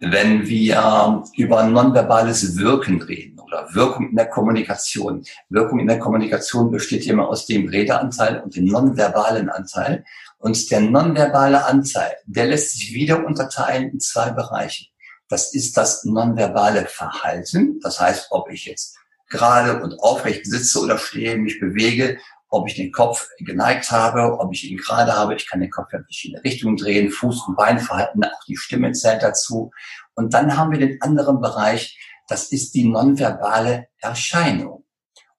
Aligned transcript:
wenn 0.00 0.46
wir 0.46 1.22
über 1.36 1.62
nonverbales 1.62 2.56
Wirken 2.56 3.02
reden 3.02 3.38
oder 3.38 3.68
Wirkung 3.72 4.08
in 4.10 4.16
der 4.16 4.30
Kommunikation. 4.30 5.22
Wirkung 5.50 5.78
in 5.78 5.86
der 5.86 5.98
Kommunikation 5.98 6.70
besteht 6.70 7.06
immer 7.06 7.28
aus 7.28 7.46
dem 7.46 7.68
Redeanteil 7.68 8.40
und 8.40 8.56
dem 8.56 8.64
nonverbalen 8.64 9.50
Anteil. 9.50 10.04
Und 10.38 10.70
der 10.70 10.80
nonverbale 10.80 11.66
Anteil, 11.66 12.12
der 12.24 12.46
lässt 12.46 12.72
sich 12.72 12.94
wieder 12.94 13.26
unterteilen 13.26 13.90
in 13.90 14.00
zwei 14.00 14.30
Bereiche. 14.30 14.86
Das 15.28 15.54
ist 15.54 15.76
das 15.76 16.04
nonverbale 16.04 16.86
Verhalten. 16.86 17.78
Das 17.82 18.00
heißt, 18.00 18.28
ob 18.30 18.50
ich 18.50 18.64
jetzt 18.64 18.96
gerade 19.28 19.82
und 19.82 20.00
aufrecht 20.00 20.46
sitze 20.46 20.80
oder 20.80 20.96
stehe, 20.96 21.36
mich 21.36 21.60
bewege, 21.60 22.18
ob 22.50 22.68
ich 22.68 22.74
den 22.74 22.92
Kopf 22.92 23.28
geneigt 23.38 23.90
habe, 23.90 24.38
ob 24.38 24.52
ich 24.52 24.68
ihn 24.70 24.76
gerade 24.76 25.14
habe. 25.14 25.36
Ich 25.36 25.48
kann 25.48 25.60
den 25.60 25.70
Kopf 25.70 25.92
in 25.92 26.02
verschiedene 26.02 26.42
Richtungen 26.44 26.76
drehen, 26.76 27.10
Fuß- 27.10 27.46
und 27.46 27.56
Beinverhalten, 27.56 28.24
auch 28.24 28.44
die 28.46 28.56
Stimme 28.56 28.92
zählt 28.92 29.22
dazu. 29.22 29.70
Und 30.14 30.34
dann 30.34 30.56
haben 30.56 30.72
wir 30.72 30.78
den 30.78 31.00
anderen 31.00 31.40
Bereich, 31.40 31.98
das 32.28 32.50
ist 32.52 32.74
die 32.74 32.84
nonverbale 32.84 33.88
Erscheinung. 34.00 34.84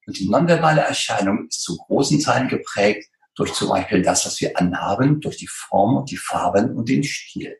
Und 0.07 0.17
die 0.17 0.29
nonverbale 0.29 0.81
Erscheinung 0.81 1.47
ist 1.47 1.61
zu 1.61 1.77
großen 1.77 2.21
Teilen 2.21 2.47
geprägt 2.47 3.09
durch 3.35 3.53
zum 3.53 3.69
Beispiel 3.69 4.01
das, 4.01 4.25
was 4.25 4.39
wir 4.41 4.57
anhaben, 4.57 5.19
durch 5.21 5.37
die 5.37 5.47
Form 5.47 5.97
und 5.97 6.11
die 6.11 6.17
Farben 6.17 6.75
und 6.75 6.89
den 6.89 7.03
Stil. 7.03 7.57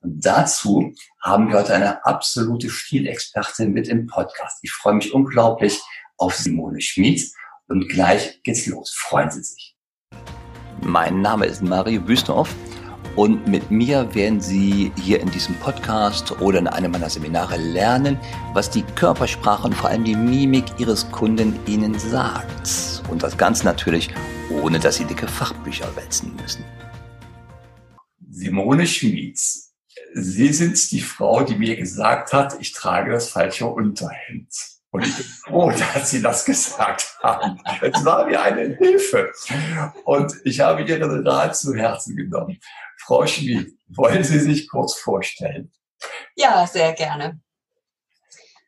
Und 0.00 0.24
dazu 0.24 0.92
haben 1.20 1.48
wir 1.48 1.58
heute 1.58 1.74
eine 1.74 2.04
absolute 2.04 2.70
Stilexpertin 2.70 3.72
mit 3.72 3.88
im 3.88 4.06
Podcast. 4.06 4.58
Ich 4.62 4.72
freue 4.72 4.94
mich 4.94 5.14
unglaublich 5.14 5.80
auf 6.16 6.34
Simone 6.34 6.80
Schmid 6.80 7.32
und 7.68 7.88
gleich 7.88 8.42
geht's 8.42 8.66
los. 8.66 8.92
Freuen 8.94 9.30
Sie 9.30 9.42
sich. 9.42 9.76
Mein 10.82 11.20
Name 11.20 11.46
ist 11.46 11.62
Mario 11.62 12.06
Wüstenhoff 12.08 12.54
und 13.16 13.46
mit 13.46 13.70
mir 13.70 14.14
werden 14.14 14.40
Sie 14.40 14.90
hier 15.00 15.20
in 15.20 15.30
diesem 15.30 15.54
Podcast 15.56 16.40
oder 16.40 16.58
in 16.58 16.66
einem 16.66 16.92
meiner 16.92 17.10
Seminare 17.10 17.56
lernen, 17.56 18.18
was 18.52 18.70
die 18.70 18.82
Körpersprache 18.82 19.68
und 19.68 19.74
vor 19.74 19.90
allem 19.90 20.04
die 20.04 20.16
Mimik 20.16 20.64
Ihres 20.78 21.10
Kunden 21.10 21.58
Ihnen 21.66 21.98
sagt. 21.98 23.02
Und 23.10 23.22
das 23.22 23.36
Ganze 23.36 23.64
natürlich, 23.64 24.10
ohne 24.50 24.78
dass 24.78 24.96
Sie 24.96 25.04
dicke 25.04 25.28
Fachbücher 25.28 25.94
wälzen 25.94 26.34
müssen. 26.36 26.64
Simone 28.30 28.86
Schmieds 28.86 29.72
Sie 30.14 30.52
sind 30.52 30.90
die 30.90 31.00
Frau, 31.00 31.42
die 31.42 31.54
mir 31.54 31.76
gesagt 31.76 32.32
hat, 32.32 32.60
ich 32.60 32.72
trage 32.72 33.12
das 33.12 33.30
falsche 33.30 33.66
Unterhemd. 33.66 34.52
Und 34.92 35.06
ich 35.06 35.16
bin 35.16 35.24
froh, 35.24 35.70
dass 35.94 36.10
Sie 36.10 36.22
das 36.22 36.44
gesagt 36.44 37.18
haben. 37.22 37.60
Es 37.80 38.04
war 38.04 38.26
mir 38.26 38.40
eine 38.40 38.76
Hilfe. 38.76 39.32
Und 40.04 40.34
ich 40.44 40.60
habe 40.60 40.82
Ihren 40.82 41.26
Rat 41.26 41.56
zu 41.56 41.74
Herzen 41.74 42.14
genommen. 42.14 42.60
Frau 42.98 43.26
Schmid, 43.26 43.76
wollen 43.88 44.22
Sie 44.22 44.38
sich 44.38 44.68
kurz 44.68 44.94
vorstellen? 44.94 45.72
Ja, 46.36 46.66
sehr 46.66 46.92
gerne. 46.92 47.40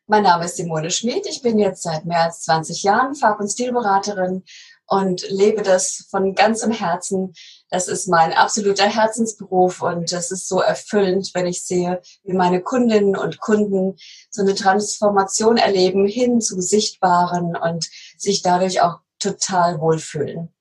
Mein 0.07 0.23
Name 0.23 0.45
ist 0.45 0.57
Simone 0.57 0.91
Schmid. 0.91 1.25
Ich 1.27 1.41
bin 1.41 1.57
jetzt 1.57 1.83
seit 1.83 2.05
mehr 2.05 2.23
als 2.23 2.41
20 2.41 2.83
Jahren 2.83 3.15
Farb- 3.15 3.39
und 3.39 3.49
Stilberaterin 3.49 4.43
und 4.87 5.29
lebe 5.29 5.61
das 5.61 6.07
von 6.09 6.35
ganzem 6.35 6.71
Herzen. 6.71 7.33
Das 7.69 7.87
ist 7.87 8.07
mein 8.07 8.31
absoluter 8.31 8.87
Herzensberuf 8.87 9.81
und 9.81 10.11
das 10.11 10.31
ist 10.31 10.47
so 10.47 10.61
erfüllend, 10.61 11.31
wenn 11.33 11.47
ich 11.47 11.63
sehe, 11.63 12.01
wie 12.23 12.33
meine 12.33 12.61
Kundinnen 12.61 13.17
und 13.17 13.39
Kunden 13.39 13.97
so 14.29 14.43
eine 14.43 14.55
Transformation 14.55 15.57
erleben 15.57 16.05
hin 16.05 16.41
zu 16.41 16.61
Sichtbaren 16.61 17.55
und 17.55 17.89
sich 18.17 18.43
dadurch 18.43 18.81
auch 18.81 18.99
total 19.19 19.79
wohlfühlen. 19.79 20.53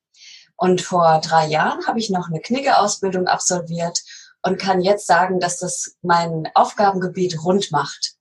Und 0.56 0.80
vor 0.80 1.20
drei 1.20 1.46
Jahren 1.46 1.86
habe 1.86 1.98
ich 1.98 2.10
noch 2.10 2.28
eine 2.28 2.40
Knigge-Ausbildung 2.40 3.26
absolviert 3.26 4.00
und 4.42 4.58
kann 4.58 4.80
jetzt 4.80 5.06
sagen, 5.06 5.40
dass 5.40 5.58
das 5.58 5.96
mein 6.02 6.48
Aufgabengebiet 6.54 7.42
rund 7.44 7.70
macht. 7.70 8.14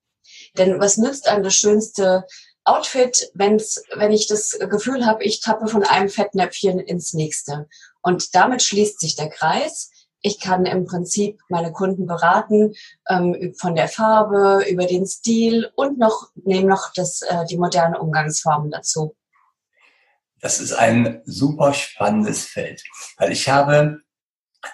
Denn 0.57 0.79
was 0.79 0.97
nützt 0.97 1.27
einem 1.27 1.43
das 1.43 1.55
schönste 1.55 2.25
Outfit, 2.65 3.29
wenn's, 3.33 3.83
wenn 3.95 4.11
ich 4.11 4.27
das 4.27 4.57
Gefühl 4.69 5.05
habe, 5.05 5.23
ich 5.23 5.41
tappe 5.41 5.67
von 5.67 5.83
einem 5.83 6.09
Fettnäpfchen 6.09 6.79
ins 6.79 7.13
nächste. 7.13 7.67
Und 8.03 8.35
damit 8.35 8.61
schließt 8.61 8.99
sich 8.99 9.15
der 9.15 9.29
Kreis. 9.29 9.89
Ich 10.21 10.39
kann 10.39 10.65
im 10.65 10.85
Prinzip 10.85 11.39
meine 11.49 11.71
Kunden 11.71 12.05
beraten 12.05 12.73
ähm, 13.09 13.53
von 13.57 13.75
der 13.75 13.87
Farbe 13.87 14.63
über 14.69 14.85
den 14.85 15.05
Stil 15.05 15.71
und 15.75 15.97
noch 15.97 16.29
nehme 16.35 16.67
noch 16.67 16.91
das, 16.95 17.21
äh, 17.23 17.45
die 17.49 17.57
modernen 17.57 17.95
Umgangsformen 17.95 18.71
dazu. 18.71 19.15
Das 20.39 20.59
ist 20.59 20.73
ein 20.73 21.21
super 21.25 21.73
spannendes 21.73 22.45
Feld, 22.45 22.83
weil 23.17 23.31
ich 23.31 23.49
habe 23.49 24.01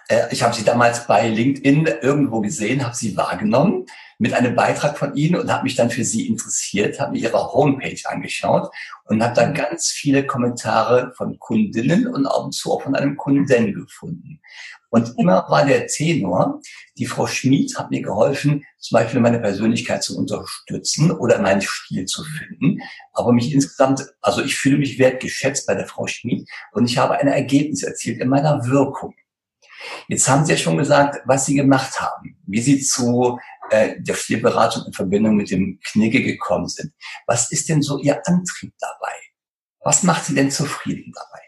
äh, 0.07 0.27
ich 0.31 0.43
habe 0.43 0.53
sie 0.53 0.63
damals 0.63 1.07
bei 1.07 1.27
LinkedIn 1.27 1.85
irgendwo 2.01 2.41
gesehen, 2.41 2.83
habe 2.83 2.95
sie 2.95 3.15
wahrgenommen 3.15 3.85
mit 4.19 4.33
einem 4.33 4.53
Beitrag 4.53 4.97
von 4.97 5.15
Ihnen 5.15 5.39
und 5.39 5.51
habe 5.51 5.63
mich 5.63 5.75
dann 5.75 5.89
für 5.89 6.03
Sie 6.03 6.27
interessiert, 6.27 6.99
habe 6.99 7.13
mir 7.13 7.19
Ihre 7.19 7.53
Homepage 7.53 8.01
angeschaut 8.03 8.69
und 9.05 9.23
habe 9.23 9.33
dann 9.33 9.53
ganz 9.53 9.89
viele 9.91 10.27
Kommentare 10.27 11.13
von 11.15 11.39
Kundinnen 11.39 12.05
und 12.05 12.27
ab 12.27 12.43
und 12.43 12.51
zu 12.51 12.71
auch 12.71 12.83
von 12.83 12.95
einem 12.95 13.15
Kunden 13.15 13.73
gefunden. 13.73 14.41
Und 14.89 15.13
immer 15.17 15.45
war 15.49 15.65
der 15.65 15.87
Tenor, 15.87 16.61
die 16.97 17.05
Frau 17.05 17.27
Schmid 17.27 17.77
hat 17.77 17.91
mir 17.91 18.01
geholfen, 18.01 18.65
zum 18.77 18.95
Beispiel 18.97 19.21
meine 19.21 19.39
Persönlichkeit 19.39 20.03
zu 20.03 20.17
unterstützen 20.17 21.11
oder 21.11 21.39
meinen 21.39 21.61
Stil 21.61 22.05
zu 22.05 22.23
finden. 22.23 22.81
Aber 23.13 23.31
mich 23.31 23.53
insgesamt, 23.53 24.05
also 24.21 24.43
ich 24.43 24.55
fühle 24.55 24.79
mich 24.79 24.99
wertgeschätzt 24.99 25.65
bei 25.65 25.75
der 25.75 25.87
Frau 25.87 26.07
Schmid 26.07 26.49
und 26.73 26.85
ich 26.85 26.97
habe 26.97 27.17
ein 27.19 27.27
Ergebnis 27.27 27.83
erzielt 27.83 28.19
in 28.19 28.27
meiner 28.27 28.65
Wirkung. 28.65 29.15
Jetzt 30.07 30.27
haben 30.27 30.45
Sie 30.45 30.51
ja 30.51 30.57
schon 30.57 30.77
gesagt, 30.77 31.21
was 31.25 31.45
Sie 31.45 31.55
gemacht 31.55 32.01
haben, 32.01 32.37
wie 32.45 32.61
Sie 32.61 32.81
zu 32.81 33.39
äh, 33.71 33.95
der 33.99 34.13
Stilberatung 34.13 34.85
in 34.87 34.93
Verbindung 34.93 35.35
mit 35.35 35.51
dem 35.51 35.79
Knigge 35.83 36.23
gekommen 36.23 36.67
sind. 36.67 36.93
Was 37.27 37.51
ist 37.51 37.69
denn 37.69 37.81
so 37.81 37.97
Ihr 37.99 38.21
Antrieb 38.27 38.73
dabei? 38.79 39.13
Was 39.81 40.03
macht 40.03 40.25
Sie 40.25 40.35
denn 40.35 40.51
zufrieden 40.51 41.13
dabei? 41.13 41.39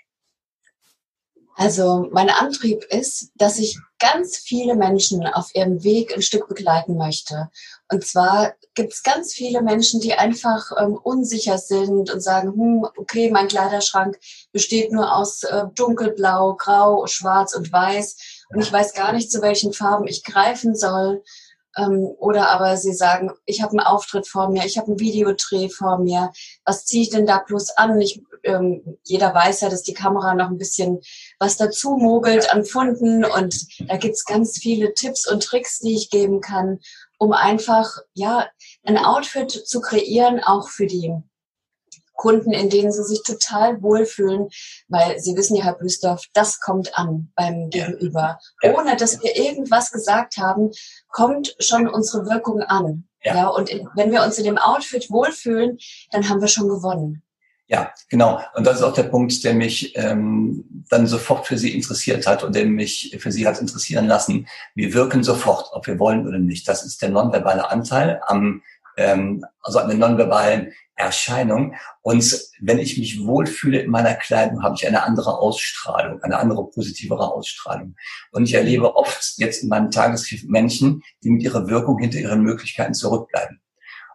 Also 1.56 2.08
mein 2.12 2.30
Antrieb 2.30 2.84
ist, 2.86 3.32
dass 3.36 3.60
ich 3.60 3.78
ganz 4.00 4.38
viele 4.38 4.76
Menschen 4.76 5.28
auf 5.28 5.54
ihrem 5.54 5.84
Weg 5.84 6.12
ein 6.16 6.24
Stück 6.24 6.48
begleiten 6.48 6.98
möchte. 6.98 7.52
Und 7.92 8.04
zwar 8.04 8.56
gibt 8.74 8.94
es 8.94 9.04
ganz 9.04 9.34
viele 9.34 9.62
Menschen, 9.62 10.02
die 10.02 10.14
einfach 10.14 10.72
ähm, 10.80 10.96
unsicher 10.96 11.60
sind 11.60 12.10
und 12.10 12.20
sagen, 12.20 12.54
hm, 12.54 12.88
okay, 12.98 13.30
mein 13.30 13.48
Kleiderschrank 13.48 14.18
besteht 14.52 14.92
nur 14.92 15.16
aus 15.16 15.44
äh, 15.44 15.66
dunkelblau, 15.76 16.56
grau, 16.56 17.06
schwarz 17.06 17.54
und 17.54 17.72
weiß 17.72 18.46
und 18.50 18.62
ich 18.62 18.72
weiß 18.72 18.94
gar 18.94 19.14
nicht, 19.14 19.32
zu 19.32 19.42
welchen 19.44 19.72
Farben 19.72 20.08
ich 20.08 20.24
greifen 20.24 20.76
soll. 20.76 21.24
Ähm, 21.78 22.12
oder 22.18 22.50
aber 22.50 22.78
sie 22.78 22.94
sagen, 22.94 23.32
ich 23.46 23.62
habe 23.62 23.72
einen 23.72 23.80
Auftritt 23.80 24.28
vor 24.28 24.50
mir, 24.50 24.66
ich 24.66 24.78
habe 24.78 24.88
einen 24.88 25.00
Videodreh 25.00 25.70
vor 25.70 26.00
mir, 26.00 26.32
was 26.66 26.86
ziehe 26.86 27.04
ich 27.04 27.10
denn 27.10 27.26
da 27.26 27.40
bloß 27.40 27.78
an? 27.78 28.00
Ich, 28.02 28.22
ähm, 28.44 28.98
jeder 29.04 29.34
weiß 29.34 29.62
ja, 29.62 29.70
dass 29.70 29.84
die 29.84 29.94
Kamera 29.94 30.34
noch 30.36 30.50
ein 30.50 30.58
bisschen 30.58 31.00
was 31.40 31.58
dazu 31.58 31.98
mogelt 31.98 32.54
an 32.54 32.66
Funden 32.66 33.24
und 33.24 33.56
da 33.88 33.98
gibt's 33.98 34.26
ganz 34.26 34.58
viele 34.58 34.94
Tipps 34.94 35.30
und 35.30 35.44
Tricks, 35.44 35.80
die 35.80 35.96
ich 35.96 36.10
geben 36.10 36.42
kann, 36.42 36.80
um 37.20 37.32
einfach 37.34 38.00
ja 38.14 38.50
ein 38.84 38.98
Outfit 38.98 39.52
zu 39.52 39.80
kreieren, 39.80 40.42
auch 40.44 40.70
für 40.70 40.88
die 40.88 41.14
Kunden, 42.22 42.52
in 42.52 42.70
denen 42.70 42.92
sie 42.92 43.04
sich 43.04 43.24
total 43.24 43.82
wohlfühlen, 43.82 44.50
weil 44.90 45.20
sie 45.20 45.36
wissen 45.36 45.56
ja, 45.56 45.64
Herr 45.64 45.80
Büsdorf, 45.80 46.26
das 46.34 46.60
kommt 46.60 46.96
an 46.96 47.32
beim 47.36 47.72
Gegenüber. 47.72 48.38
Ohne 48.62 48.96
dass 48.96 49.24
wir 49.24 49.36
irgendwas 49.36 49.92
gesagt 49.92 50.38
haben, 50.38 50.70
kommt 51.10 51.56
schon 51.58 51.88
unsere 51.88 52.28
Wirkung 52.28 52.62
an. 52.62 53.08
Ja. 53.24 53.36
ja 53.36 53.48
und 53.48 53.72
wenn 53.96 54.12
wir 54.12 54.22
uns 54.22 54.38
in 54.38 54.44
dem 54.44 54.60
Outfit 54.60 55.10
wohlfühlen, 55.10 55.80
dann 56.12 56.30
haben 56.30 56.42
wir 56.42 56.48
schon 56.48 56.70
gewonnen. 56.70 57.24
Ja, 57.66 57.92
genau. 58.10 58.40
Und 58.54 58.68
das 58.68 58.78
ist 58.78 58.84
auch 58.84 58.94
der 58.94 59.04
Punkt, 59.04 59.44
der 59.44 59.56
mich 59.56 59.96
ähm, 59.96 60.84
dann 60.90 61.08
sofort 61.08 61.48
für 61.48 61.58
Sie 61.58 61.74
interessiert 61.74 62.28
hat 62.28 62.44
und 62.44 62.54
der 62.54 62.66
mich 62.66 63.16
für 63.18 63.32
Sie 63.32 63.48
hat 63.48 63.62
interessieren 63.62 64.06
lassen. 64.08 64.46
Wir 64.76 64.94
wirken 64.94 65.24
sofort, 65.24 65.70
ob 65.72 65.88
wir 65.88 65.98
wollen 65.98 66.28
oder 66.28 66.38
nicht. 66.38 66.68
Das 66.68 66.84
ist 66.84 67.02
der 67.02 67.10
nonverbale 67.10 67.72
Anteil 67.72 68.22
am 68.28 68.62
ähm, 68.98 69.46
also 69.62 69.80
der 69.80 69.96
nonverbalen 69.96 70.74
Erscheinung. 70.96 71.76
Und 72.02 72.40
wenn 72.62 72.80
ich 72.80 72.98
mich 72.98 73.26
wohlfühle 73.26 73.82
in 73.82 73.92
meiner 73.92 74.14
Kleidung, 74.14 74.64
habe 74.64 74.76
ich 74.76 74.88
eine 74.88 75.04
andere 75.04 75.40
Ausstrahlung, 75.40 76.22
eine 76.22 76.38
andere 76.38 76.70
positivere 76.70 77.34
Ausstrahlung. 77.34 77.96
Und 78.32 78.44
ich 78.44 78.54
erlebe 78.54 78.96
oft 78.96 79.34
jetzt 79.38 79.64
in 79.64 79.70
meinem 79.70 79.92
Tagesgeschäft 79.92 80.50
Menschen, 80.50 81.02
die 81.24 81.32
mit 81.32 81.44
ihrer 81.44 81.68
Wirkung 81.68 81.98
hinter 82.00 82.20
ihren 82.20 82.44
Möglichkeiten 82.44 82.94
zurückbleiben. 82.94 83.62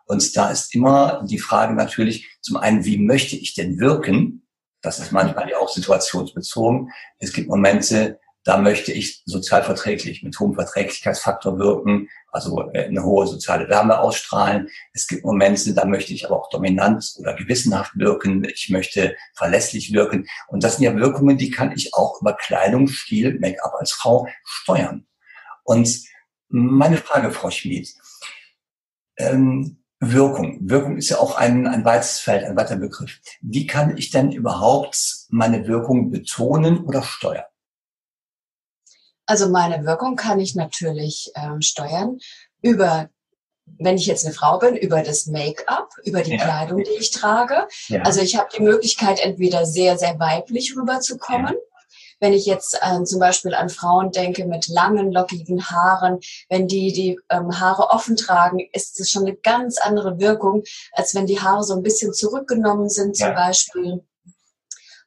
Und 0.06 0.36
da 0.36 0.50
ist 0.50 0.72
immer 0.74 1.24
die 1.28 1.38
Frage 1.38 1.74
natürlich, 1.74 2.28
zum 2.40 2.56
einen, 2.56 2.84
wie 2.84 2.98
möchte 2.98 3.36
ich 3.36 3.54
denn 3.54 3.80
wirken? 3.80 4.46
Das 4.80 5.00
ist 5.00 5.10
manchmal 5.10 5.50
ja 5.50 5.58
auch 5.58 5.68
situationsbezogen. 5.68 6.92
Es 7.18 7.32
gibt 7.32 7.48
Momente, 7.48 8.20
da 8.46 8.58
möchte 8.58 8.92
ich 8.92 9.22
sozial 9.26 9.64
verträglich 9.64 10.22
mit 10.22 10.38
hohem 10.38 10.54
Verträglichkeitsfaktor 10.54 11.58
wirken, 11.58 12.08
also 12.30 12.70
äh, 12.72 12.84
eine 12.84 13.02
hohe 13.02 13.26
soziale 13.26 13.68
Wärme 13.68 13.98
ausstrahlen. 13.98 14.68
Es 14.92 15.08
gibt 15.08 15.24
Momente, 15.24 15.74
da 15.74 15.84
möchte 15.84 16.12
ich 16.14 16.24
aber 16.24 16.36
auch 16.40 16.48
dominant 16.48 17.16
oder 17.18 17.34
gewissenhaft 17.34 17.98
wirken. 17.98 18.44
Ich 18.44 18.70
möchte 18.70 19.16
verlässlich 19.34 19.92
wirken. 19.92 20.28
Und 20.46 20.62
das 20.62 20.76
sind 20.76 20.84
ja 20.84 20.94
Wirkungen, 20.94 21.36
die 21.36 21.50
kann 21.50 21.72
ich 21.72 21.92
auch 21.92 22.20
über 22.20 22.34
Kleidung, 22.34 22.86
Stil, 22.86 23.36
Make-up 23.40 23.74
als 23.80 23.90
Frau 23.90 24.28
steuern. 24.44 25.06
Und 25.64 26.04
meine 26.48 26.98
Frage, 26.98 27.32
Frau 27.32 27.50
Schmid, 27.50 27.92
Ähm, 29.16 29.82
Wirkung. 29.98 30.58
Wirkung 30.60 30.98
ist 30.98 31.08
ja 31.08 31.18
auch 31.18 31.36
ein, 31.36 31.66
ein 31.66 31.84
weites 31.84 32.20
Feld, 32.20 32.44
ein 32.44 32.54
weiter 32.54 32.76
Begriff. 32.76 33.18
Wie 33.40 33.66
kann 33.66 33.96
ich 33.96 34.10
denn 34.10 34.30
überhaupt 34.30 35.26
meine 35.30 35.66
Wirkung 35.66 36.10
betonen 36.10 36.84
oder 36.84 37.02
steuern? 37.02 37.46
Also 39.26 39.48
meine 39.48 39.84
Wirkung 39.84 40.16
kann 40.16 40.40
ich 40.40 40.54
natürlich 40.54 41.32
ähm, 41.34 41.60
steuern 41.60 42.18
über, 42.62 43.08
wenn 43.78 43.96
ich 43.96 44.06
jetzt 44.06 44.24
eine 44.24 44.34
Frau 44.34 44.58
bin, 44.58 44.76
über 44.76 45.02
das 45.02 45.26
Make-up, 45.26 45.90
über 46.04 46.22
die 46.22 46.32
ja. 46.32 46.42
Kleidung, 46.42 46.82
die 46.84 46.98
ich 46.98 47.10
trage. 47.10 47.66
Ja. 47.88 48.02
Also 48.02 48.20
ich 48.20 48.36
habe 48.36 48.48
die 48.56 48.62
Möglichkeit, 48.62 49.20
entweder 49.20 49.66
sehr, 49.66 49.98
sehr 49.98 50.18
weiblich 50.18 50.76
rüberzukommen. 50.76 51.54
Ja. 51.54 51.60
Wenn 52.18 52.32
ich 52.32 52.46
jetzt 52.46 52.78
äh, 52.80 53.04
zum 53.04 53.20
Beispiel 53.20 53.54
an 53.54 53.68
Frauen 53.68 54.10
denke 54.10 54.46
mit 54.46 54.68
langen, 54.68 55.12
lockigen 55.12 55.68
Haaren, 55.68 56.18
wenn 56.48 56.66
die 56.66 56.92
die 56.92 57.18
ähm, 57.28 57.60
Haare 57.60 57.90
offen 57.90 58.16
tragen, 58.16 58.60
ist 58.72 58.98
es 59.00 59.10
schon 59.10 59.26
eine 59.26 59.36
ganz 59.36 59.76
andere 59.78 60.18
Wirkung, 60.18 60.62
als 60.92 61.14
wenn 61.14 61.26
die 61.26 61.40
Haare 61.40 61.62
so 61.62 61.74
ein 61.74 61.82
bisschen 61.82 62.14
zurückgenommen 62.14 62.88
sind 62.88 63.16
zum 63.16 63.34
Beispiel 63.34 64.02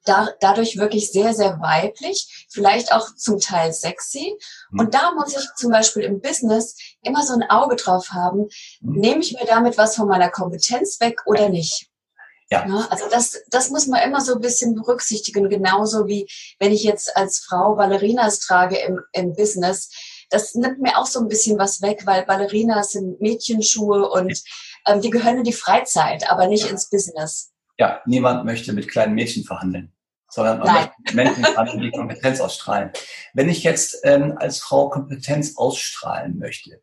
da, 0.09 0.29
dadurch 0.39 0.77
wirklich 0.77 1.11
sehr, 1.11 1.33
sehr 1.33 1.59
weiblich, 1.61 2.47
vielleicht 2.50 2.91
auch 2.91 3.13
zum 3.15 3.39
Teil 3.39 3.71
sexy. 3.73 4.35
Mhm. 4.71 4.79
Und 4.79 4.94
da 4.94 5.13
muss 5.13 5.35
ich 5.38 5.45
zum 5.56 5.71
Beispiel 5.71 6.03
im 6.03 6.19
Business 6.19 6.75
immer 7.03 7.23
so 7.23 7.33
ein 7.33 7.50
Auge 7.50 7.75
drauf 7.75 8.09
haben, 8.09 8.47
mhm. 8.81 9.00
nehme 9.00 9.21
ich 9.21 9.33
mir 9.33 9.45
damit 9.45 9.77
was 9.77 9.95
von 9.95 10.07
meiner 10.07 10.29
Kompetenz 10.29 11.00
weg 11.00 11.21
oder 11.25 11.50
nicht? 11.50 11.88
Ja. 12.51 12.65
ja. 12.67 12.88
also 12.89 13.06
das, 13.11 13.44
das 13.51 13.69
muss 13.69 13.88
man 13.88 14.01
immer 14.01 14.21
so 14.21 14.35
ein 14.35 14.41
bisschen 14.41 14.73
berücksichtigen, 14.73 15.50
genauso 15.50 16.07
wie 16.07 16.27
wenn 16.57 16.71
ich 16.71 16.83
jetzt 16.83 17.15
als 17.15 17.39
Frau 17.39 17.75
Ballerinas 17.75 18.39
trage 18.39 18.77
im, 18.77 19.01
im 19.13 19.33
Business. 19.33 19.91
Das 20.31 20.55
nimmt 20.55 20.79
mir 20.79 20.97
auch 20.97 21.07
so 21.07 21.19
ein 21.19 21.27
bisschen 21.27 21.57
was 21.57 21.81
weg, 21.81 22.01
weil 22.05 22.25
Ballerinas 22.25 22.91
sind 22.91 23.21
Mädchenschuhe 23.21 24.09
und 24.09 24.41
ähm, 24.88 25.01
die 25.01 25.09
gehören 25.09 25.38
in 25.38 25.44
die 25.44 25.53
Freizeit, 25.53 26.29
aber 26.31 26.47
nicht 26.47 26.69
ins 26.69 26.89
Business. 26.89 27.51
Ja, 27.77 28.01
niemand 28.05 28.45
möchte 28.45 28.73
mit 28.73 28.89
kleinen 28.89 29.15
Mädchen 29.15 29.45
verhandeln, 29.45 29.94
sondern 30.29 30.59
man 30.59 30.89
Menschen 31.13 31.43
verhandeln, 31.43 31.81
die 31.81 31.91
Kompetenz 31.91 32.39
ausstrahlen. 32.39 32.91
Wenn 33.33 33.49
ich 33.49 33.63
jetzt 33.63 33.99
ähm, 34.03 34.37
als 34.37 34.59
Frau 34.59 34.89
Kompetenz 34.89 35.57
ausstrahlen 35.57 36.37
möchte, 36.37 36.81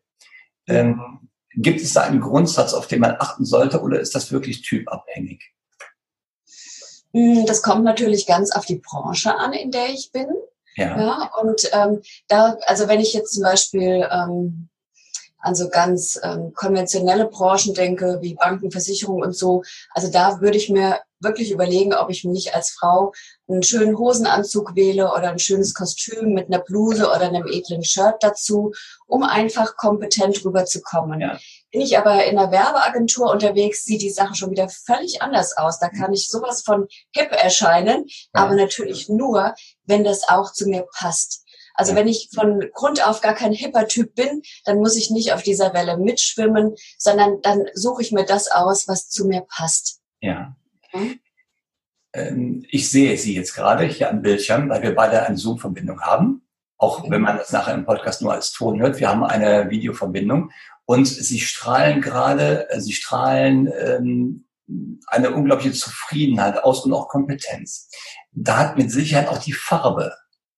ähm, 0.67 1.29
gibt 1.55 1.81
es 1.81 1.93
da 1.93 2.03
einen 2.03 2.21
Grundsatz, 2.21 2.73
auf 2.73 2.87
den 2.87 2.99
man 2.99 3.15
achten 3.19 3.45
sollte, 3.45 3.81
oder 3.81 3.99
ist 3.99 4.15
das 4.15 4.31
wirklich 4.31 4.61
typabhängig? 4.61 5.53
Hm, 7.13 7.45
das 7.45 7.61
kommt 7.61 7.83
natürlich 7.83 8.27
ganz 8.27 8.51
auf 8.51 8.65
die 8.65 8.81
Branche 8.83 9.35
an, 9.35 9.53
in 9.53 9.71
der 9.71 9.87
ich 9.89 10.11
bin. 10.11 10.27
Ja. 10.75 10.99
ja 10.99 11.31
und 11.41 11.69
ähm, 11.73 12.01
da, 12.27 12.57
also 12.65 12.87
wenn 12.87 12.99
ich 12.99 13.13
jetzt 13.13 13.33
zum 13.33 13.43
Beispiel 13.43 14.07
ähm, 14.11 14.69
an 15.39 15.55
so 15.55 15.69
ganz 15.69 16.19
ähm, 16.21 16.53
konventionelle 16.53 17.25
Branchen 17.25 17.73
denke, 17.73 18.19
wie 18.21 18.35
Banken, 18.35 18.71
Versicherungen 18.71 19.23
und 19.23 19.35
so, 19.35 19.63
also 19.91 20.11
da 20.11 20.41
würde 20.41 20.57
ich 20.57 20.69
mir 20.69 20.99
wirklich 21.19 21.51
überlegen, 21.51 21.93
ob 21.93 22.09
ich 22.09 22.23
mich 22.23 22.53
als 22.53 22.71
Frau 22.71 23.13
einen 23.47 23.63
schönen 23.63 23.97
Hosenanzug 23.97 24.75
wähle 24.75 25.11
oder 25.11 25.29
ein 25.29 25.39
schönes 25.39 25.73
Kostüm 25.73 26.33
mit 26.33 26.47
einer 26.47 26.59
Bluse 26.59 27.07
oder 27.07 27.21
einem 27.21 27.47
edlen 27.47 27.83
Shirt 27.83 28.15
dazu, 28.21 28.73
um 29.07 29.23
einfach 29.23 29.75
kompetent 29.77 30.43
rüberzukommen. 30.43 31.21
Ja. 31.21 31.39
Bin 31.71 31.81
ich 31.81 31.97
aber 31.97 32.25
in 32.25 32.37
einer 32.37 32.51
Werbeagentur 32.51 33.31
unterwegs, 33.31 33.83
sieht 33.83 34.01
die 34.01 34.09
Sache 34.09 34.35
schon 34.35 34.51
wieder 34.51 34.69
völlig 34.69 35.21
anders 35.21 35.55
aus. 35.57 35.79
Da 35.79 35.89
kann 35.89 36.13
ich 36.13 36.29
sowas 36.29 36.61
von 36.61 36.87
hip 37.13 37.31
erscheinen, 37.31 38.05
ja. 38.07 38.25
aber 38.33 38.55
natürlich 38.55 39.09
nur, 39.09 39.53
wenn 39.85 40.03
das 40.03 40.27
auch 40.29 40.51
zu 40.53 40.67
mir 40.67 40.85
passt. 40.97 41.43
Also 41.77 41.93
wenn 41.93 42.07
ich 42.07 42.29
von 42.33 42.59
Grund 42.73 43.07
auf 43.07 43.21
gar 43.21 43.35
kein 43.35 43.53
hipper 43.53 43.87
Typ 43.87 44.15
bin, 44.15 44.41
dann 44.65 44.79
muss 44.79 44.95
ich 44.97 45.11
nicht 45.11 45.31
auf 45.31 45.43
dieser 45.43 45.73
Welle 45.75 45.97
mitschwimmen, 45.97 46.75
sondern 46.97 47.39
dann 47.41 47.65
suche 47.75 48.01
ich 48.01 48.11
mir 48.11 48.25
das 48.25 48.49
aus, 48.49 48.87
was 48.87 49.09
zu 49.09 49.25
mir 49.25 49.45
passt. 49.47 50.01
Ja. 50.19 50.56
Hm? 50.97 51.19
ich 52.69 52.89
sehe 52.89 53.15
Sie 53.17 53.35
jetzt 53.35 53.53
gerade 53.53 53.85
hier 53.85 54.09
am 54.09 54.21
Bildschirm, 54.21 54.69
weil 54.69 54.81
wir 54.81 54.95
beide 54.95 55.23
eine 55.23 55.37
Zoom-Verbindung 55.37 56.01
haben. 56.01 56.41
Auch 56.77 57.09
wenn 57.09 57.21
man 57.21 57.37
das 57.37 57.51
nachher 57.51 57.73
im 57.73 57.85
Podcast 57.85 58.21
nur 58.21 58.33
als 58.33 58.51
Ton 58.53 58.79
hört. 58.79 58.99
Wir 58.99 59.09
haben 59.09 59.23
eine 59.23 59.69
Videoverbindung 59.69 60.51
und 60.85 61.05
Sie 61.05 61.39
strahlen 61.39 62.01
gerade, 62.01 62.69
äh, 62.69 62.79
Sie 62.79 62.93
strahlen 62.93 63.71
ähm, 63.79 64.45
eine 65.07 65.31
unglaubliche 65.31 65.73
Zufriedenheit 65.73 66.63
aus 66.63 66.85
und 66.85 66.93
auch 66.93 67.07
Kompetenz. 67.07 67.89
Da 68.31 68.57
hat 68.57 68.77
mit 68.77 68.91
Sicherheit 68.91 69.27
auch 69.27 69.39
die 69.39 69.53
Farbe 69.53 70.13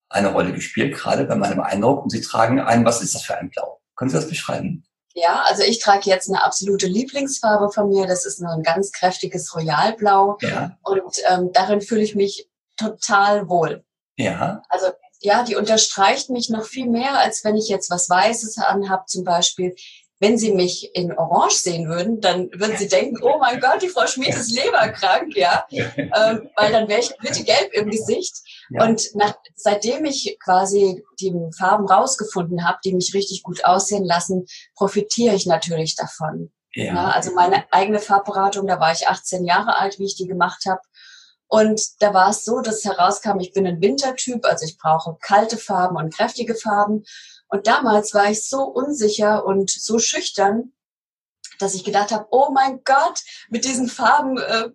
eine 0.09 0.31
Rolle 0.31 0.53
gespielt, 0.53 0.95
gerade 0.95 1.25
bei 1.25 1.35
meinem 1.35 1.61
Eindruck. 1.61 2.03
Und 2.03 2.09
Sie 2.09 2.21
tragen 2.21 2.59
ein, 2.59 2.85
was 2.85 3.01
ist 3.01 3.15
das 3.15 3.23
für 3.23 3.37
ein 3.37 3.49
Blau? 3.49 3.81
Können 3.95 4.09
Sie 4.09 4.17
das 4.17 4.27
beschreiben? 4.27 4.83
Ja, 5.15 5.43
also 5.45 5.63
ich 5.63 5.79
trage 5.79 6.09
jetzt 6.09 6.29
eine 6.29 6.43
absolute 6.43 6.87
Lieblingsfarbe 6.87 7.71
von 7.71 7.89
mir. 7.89 8.07
Das 8.07 8.25
ist 8.25 8.41
nur 8.41 8.51
ein 8.51 8.63
ganz 8.63 8.91
kräftiges 8.91 9.55
Royalblau. 9.55 10.37
Ja. 10.41 10.77
Und 10.83 11.01
ähm, 11.29 11.51
darin 11.51 11.81
fühle 11.81 12.01
ich 12.01 12.15
mich 12.15 12.49
total 12.77 13.49
wohl. 13.49 13.83
Ja. 14.17 14.61
Also 14.69 14.87
ja, 15.21 15.43
die 15.43 15.55
unterstreicht 15.55 16.29
mich 16.29 16.49
noch 16.49 16.63
viel 16.63 16.87
mehr, 16.87 17.19
als 17.19 17.43
wenn 17.43 17.57
ich 17.57 17.67
jetzt 17.67 17.89
was 17.91 18.09
Weißes 18.09 18.57
anhab 18.57 19.09
zum 19.09 19.23
Beispiel 19.23 19.75
wenn 20.19 20.37
Sie 20.37 20.51
mich 20.51 20.93
in 20.95 21.17
Orange 21.17 21.55
sehen 21.55 21.87
würden, 21.87 22.19
dann 22.19 22.49
würden 22.51 22.75
Sie 22.77 22.87
denken, 22.87 23.23
oh 23.23 23.37
mein 23.39 23.59
Gott, 23.59 23.81
die 23.81 23.87
Frau 23.87 24.05
Schmid 24.05 24.29
ist 24.29 24.51
leberkrank, 24.51 25.35
ja, 25.35 25.65
ähm, 25.71 26.49
weil 26.55 26.71
dann 26.71 26.87
wäre 26.89 26.99
ich 26.99 27.15
bitte 27.21 27.43
gelb 27.43 27.71
im 27.73 27.89
Gesicht. 27.89 28.37
Ja. 28.69 28.85
Und 28.85 29.15
nach, 29.15 29.35
seitdem 29.55 30.05
ich 30.05 30.37
quasi 30.43 31.03
die 31.19 31.33
Farben 31.57 31.87
rausgefunden 31.87 32.67
habe, 32.67 32.79
die 32.83 32.93
mich 32.93 33.13
richtig 33.13 33.43
gut 33.43 33.63
aussehen 33.63 34.03
lassen, 34.03 34.45
profitiere 34.75 35.35
ich 35.35 35.45
natürlich 35.45 35.95
davon. 35.95 36.51
Ja. 36.73 36.85
ja. 36.85 37.09
also 37.11 37.33
meine 37.33 37.71
eigene 37.71 37.99
Farbberatung, 37.99 38.67
da 38.67 38.79
war 38.79 38.91
ich 38.91 39.07
18 39.07 39.45
Jahre 39.45 39.77
alt, 39.77 39.99
wie 39.99 40.05
ich 40.05 40.15
die 40.15 40.27
gemacht 40.27 40.65
habe. 40.67 40.81
Und 41.47 41.81
da 41.99 42.13
war 42.13 42.29
es 42.29 42.45
so, 42.45 42.61
dass 42.61 42.85
herauskam, 42.85 43.39
ich 43.39 43.53
bin 43.53 43.65
ein 43.65 43.81
Wintertyp, 43.81 44.45
also 44.45 44.65
ich 44.65 44.77
brauche 44.77 45.17
kalte 45.19 45.57
Farben 45.57 45.95
und 45.95 46.13
kräftige 46.13 46.53
Farben. 46.53 47.03
Und 47.49 47.67
damals 47.67 48.13
war 48.13 48.29
ich 48.29 48.47
so 48.47 48.63
unsicher 48.63 49.45
und 49.45 49.69
so 49.69 49.99
schüchtern, 49.99 50.73
dass 51.59 51.73
ich 51.73 51.83
gedacht 51.83 52.11
habe, 52.11 52.27
oh 52.31 52.51
mein 52.51 52.81
Gott, 52.83 53.21
mit 53.49 53.65
diesen 53.65 53.87
Farben 53.87 54.37
äh, 54.37 54.69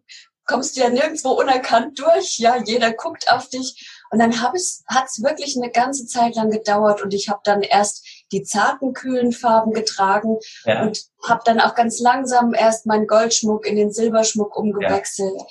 kommst 0.44 0.76
du 0.76 0.80
ja 0.80 0.90
nirgendwo 0.90 1.30
unerkannt 1.30 1.98
durch. 1.98 2.38
Ja, 2.38 2.56
jeder 2.64 2.92
guckt 2.92 3.30
auf 3.30 3.48
dich. 3.48 3.90
Und 4.10 4.18
dann 4.18 4.40
hat 4.40 4.54
es 4.54 4.84
wirklich 5.22 5.56
eine 5.56 5.70
ganze 5.70 6.06
Zeit 6.06 6.36
lang 6.36 6.50
gedauert 6.50 7.02
und 7.02 7.14
ich 7.14 7.28
habe 7.28 7.40
dann 7.44 7.62
erst 7.62 8.06
die 8.30 8.42
zarten, 8.42 8.92
kühlen 8.92 9.32
Farben 9.32 9.72
getragen 9.72 10.38
ja. 10.64 10.82
und 10.82 11.04
habe 11.26 11.42
dann 11.44 11.60
auch 11.60 11.74
ganz 11.74 11.98
langsam 11.98 12.54
erst 12.54 12.86
meinen 12.86 13.06
Goldschmuck 13.06 13.66
in 13.66 13.76
den 13.76 13.92
Silberschmuck 13.92 14.56
umgewechselt. 14.56 15.34
Ja. 15.36 15.46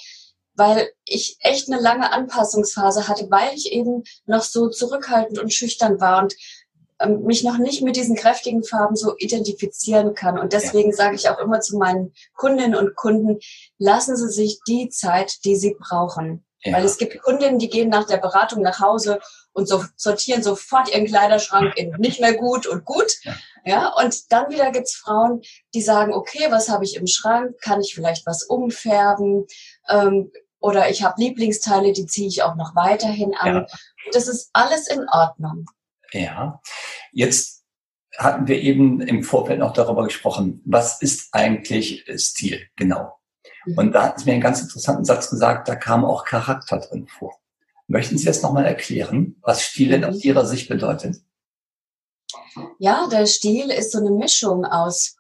Weil 0.56 0.92
ich 1.06 1.38
echt 1.40 1.68
eine 1.70 1.82
lange 1.82 2.12
Anpassungsphase 2.12 3.08
hatte, 3.08 3.30
weil 3.32 3.54
ich 3.56 3.72
eben 3.72 4.04
noch 4.26 4.44
so 4.44 4.70
zurückhaltend 4.70 5.40
und 5.40 5.52
schüchtern 5.52 6.00
war. 6.00 6.22
Und 6.22 6.36
mich 7.08 7.44
noch 7.44 7.58
nicht 7.58 7.82
mit 7.82 7.96
diesen 7.96 8.16
kräftigen 8.16 8.64
Farben 8.64 8.96
so 8.96 9.16
identifizieren 9.18 10.14
kann. 10.14 10.40
Und 10.40 10.54
deswegen 10.54 10.92
ja. 10.92 10.96
sage 10.96 11.16
ich 11.16 11.30
auch 11.30 11.40
immer 11.40 11.60
zu 11.60 11.78
meinen 11.78 12.14
Kundinnen 12.36 12.76
und 12.76 12.96
Kunden, 12.96 13.40
lassen 13.78 14.16
Sie 14.16 14.30
sich 14.30 14.60
die 14.68 14.90
Zeit, 14.90 15.44
die 15.46 15.56
Sie 15.56 15.76
brauchen. 15.80 16.46
Ja. 16.64 16.78
Weil 16.78 16.86
es 16.86 16.98
gibt 16.98 17.22
Kundinnen, 17.22 17.60
die 17.60 17.70
gehen 17.70 17.90
nach 17.90 18.06
der 18.06 18.18
Beratung 18.18 18.62
nach 18.62 18.80
Hause 18.80 19.20
und 19.52 19.68
so 19.68 19.84
sortieren 19.98 20.42
sofort 20.42 20.90
ihren 20.90 21.06
Kleiderschrank 21.06 21.74
in 21.76 21.92
nicht 21.98 22.22
mehr 22.22 22.36
gut 22.36 22.66
und 22.68 22.86
gut. 22.86 23.14
Ja, 23.24 23.34
ja 23.66 23.94
und 24.02 24.32
dann 24.32 24.50
wieder 24.50 24.72
gibt's 24.72 24.96
Frauen, 24.96 25.42
die 25.74 25.82
sagen, 25.82 26.14
okay, 26.14 26.48
was 26.50 26.70
habe 26.70 26.86
ich 26.86 26.96
im 26.96 27.08
Schrank? 27.08 27.60
Kann 27.62 27.82
ich 27.82 27.94
vielleicht 27.94 28.26
was 28.26 28.44
umfärben? 28.44 29.46
Ähm, 29.90 30.32
oder 30.60 30.90
ich 30.90 31.04
habe 31.04 31.22
Lieblingsteile, 31.22 31.92
die 31.92 32.06
ziehe 32.06 32.30
ich 32.30 32.44
auch 32.44 32.56
noch 32.56 32.74
weiterhin 32.76 33.36
an. 33.36 33.54
Ja. 33.54 33.68
Das 34.14 34.30
ist 34.30 34.50
alles 34.54 34.88
in 34.88 35.06
Ordnung. 35.10 35.66
Ja, 36.14 36.62
jetzt 37.12 37.64
hatten 38.18 38.48
wir 38.48 38.62
eben 38.62 39.02
im 39.02 39.24
Vorfeld 39.24 39.60
noch 39.60 39.74
darüber 39.74 40.04
gesprochen, 40.04 40.62
was 40.66 41.02
ist 41.02 41.34
eigentlich 41.34 42.06
Stil 42.16 42.68
genau? 42.76 43.20
Mhm. 43.66 43.78
Und 43.78 43.92
da 43.94 44.04
hat 44.04 44.18
es 44.18 44.26
mir 44.26 44.34
einen 44.34 44.42
ganz 44.42 44.62
interessanten 44.62 45.06
Satz 45.06 45.30
gesagt, 45.30 45.68
da 45.68 45.76
kam 45.76 46.06
auch 46.06 46.26
Charakter 46.26 46.80
drin 46.80 47.08
vor. 47.08 47.40
Möchten 47.88 48.18
Sie 48.18 48.26
jetzt 48.26 48.44
nochmal 48.44 48.66
erklären, 48.66 49.36
was 49.42 49.64
Stil 49.64 49.90
denn 49.90 50.06
aus 50.06 50.16
mhm. 50.16 50.22
Ihrer 50.22 50.46
Sicht 50.46 50.70
bedeutet? 50.70 51.18
Ja, 52.80 53.08
der 53.08 53.26
Stil 53.26 53.70
ist 53.72 53.92
so 53.92 54.00
eine 54.00 54.12
Mischung 54.12 54.66
aus 54.66 55.18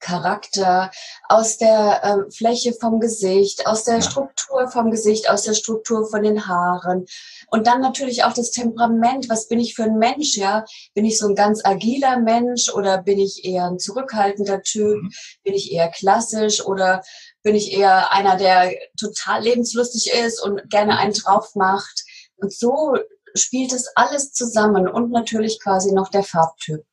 Charakter, 0.00 0.90
aus 1.28 1.58
der 1.58 2.04
äh, 2.04 2.30
Fläche 2.30 2.72
vom 2.72 3.00
Gesicht, 3.00 3.66
aus 3.66 3.84
der 3.84 4.02
Struktur 4.02 4.68
vom 4.68 4.90
Gesicht, 4.90 5.30
aus 5.30 5.42
der 5.42 5.54
Struktur 5.54 6.08
von 6.08 6.22
den 6.22 6.46
Haaren. 6.46 7.06
Und 7.48 7.66
dann 7.66 7.80
natürlich 7.80 8.24
auch 8.24 8.32
das 8.32 8.50
Temperament. 8.50 9.28
Was 9.28 9.48
bin 9.48 9.58
ich 9.58 9.74
für 9.74 9.84
ein 9.84 9.98
Mensch, 9.98 10.36
ja? 10.36 10.64
Bin 10.94 11.04
ich 11.04 11.18
so 11.18 11.28
ein 11.28 11.34
ganz 11.34 11.64
agiler 11.64 12.18
Mensch 12.18 12.68
oder 12.72 13.02
bin 13.02 13.18
ich 13.18 13.44
eher 13.44 13.64
ein 13.64 13.78
zurückhaltender 13.78 14.62
Typ? 14.62 15.02
Mhm. 15.02 15.10
Bin 15.44 15.54
ich 15.54 15.72
eher 15.72 15.88
klassisch 15.88 16.64
oder 16.64 17.02
bin 17.42 17.54
ich 17.54 17.72
eher 17.72 18.12
einer, 18.12 18.36
der 18.36 18.72
total 18.98 19.42
lebenslustig 19.42 20.12
ist 20.12 20.42
und 20.42 20.68
gerne 20.68 20.98
einen 20.98 21.14
drauf 21.14 21.54
macht? 21.54 22.04
Und 22.36 22.52
so 22.52 22.96
spielt 23.34 23.72
es 23.72 23.88
alles 23.94 24.32
zusammen 24.32 24.88
und 24.88 25.10
natürlich 25.10 25.60
quasi 25.60 25.92
noch 25.92 26.08
der 26.08 26.22
Farbtyp. 26.22 26.84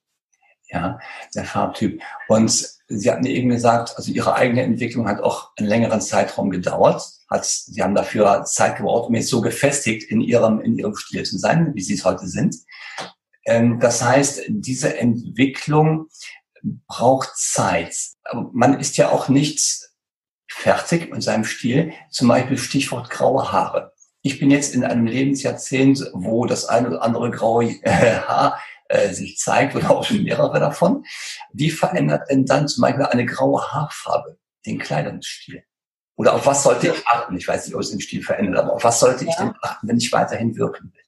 Ja, 0.74 1.00
der 1.36 1.46
Farbtyp. 1.46 2.01
Und 2.27 2.68
Sie 2.88 3.12
hatten 3.12 3.25
eben 3.25 3.50
gesagt, 3.50 3.94
also 3.96 4.12
Ihre 4.12 4.34
eigene 4.34 4.63
Entwicklung 4.63 5.08
hat 5.08 5.22
auch 5.22 5.51
einen 5.56 5.68
längeren 5.70 6.01
Zeitraum 6.01 6.50
gedauert. 6.50 7.03
Hat, 7.30 7.46
Sie 7.46 7.82
haben 7.82 7.94
dafür 7.94 8.44
Zeit 8.46 8.77
gebraucht, 8.77 9.10
um 9.10 9.15
jetzt 9.15 9.30
so 9.30 9.42
gefestigt 9.42 10.10
in 10.10 10.20
Ihrem, 10.20 10.62
in 10.62 10.77
Ihrem 10.77 10.96
Stil 10.96 11.24
zu 11.24 11.38
sein, 11.38 11.74
wie 11.75 11.82
Sie 11.82 11.94
es 11.94 12.06
heute 12.06 12.27
sind. 12.27 12.56
Ähm, 13.46 13.80
das 13.80 14.03
heißt, 14.03 14.46
diese 14.48 14.98
Entwicklung 14.98 16.08
braucht 16.88 17.36
Zeit. 17.36 17.96
Man 18.51 18.80
ist 18.80 18.98
ja 18.98 19.10
auch 19.10 19.30
nicht 19.30 19.89
fertig 20.48 21.12
mit 21.12 21.22
seinem 21.22 21.44
Stil. 21.44 21.94
Zum 22.10 22.27
Beispiel 22.27 22.58
Stichwort 22.58 23.10
graue 23.10 23.51
Haare. 23.51 23.94
Ich 24.22 24.39
bin 24.39 24.50
jetzt 24.50 24.74
in 24.74 24.84
einem 24.86 25.06
Lebensjahrzehnt, 25.06 26.10
wo 26.13 26.46
das 26.46 26.65
eine 26.65 26.88
oder 26.88 27.03
andere 27.03 27.30
graue 27.30 27.75
Haar 27.86 28.60
äh, 28.93 29.13
sich 29.13 29.38
zeigt 29.38 29.75
oder 29.75 29.91
auch 29.91 30.03
schon 30.03 30.23
mehrere 30.23 30.59
davon. 30.59 31.05
Wie 31.51 31.71
verändert 31.71 32.29
denn 32.29 32.45
dann 32.45 32.67
zum 32.67 32.83
Beispiel 32.83 33.05
eine 33.05 33.25
graue 33.25 33.62
Haarfarbe 33.62 34.38
den 34.65 34.79
Kleidungsstil? 34.79 35.63
Oder 36.15 36.35
auf 36.35 36.45
was 36.45 36.63
sollte 36.63 36.89
ich 36.89 37.07
achten? 37.07 37.35
Ich 37.35 37.47
weiß 37.47 37.65
nicht, 37.65 37.75
ob 37.75 37.81
es 37.81 37.89
den 37.89 38.00
Stil 38.00 38.21
verändert, 38.21 38.63
aber 38.63 38.73
auf 38.73 38.83
was 38.83 39.00
sollte 39.00 39.25
ich 39.25 39.35
denn 39.35 39.53
achten, 39.62 39.88
wenn 39.88 39.97
ich 39.97 40.12
weiterhin 40.12 40.55
wirken 40.55 40.93
will? 40.93 41.01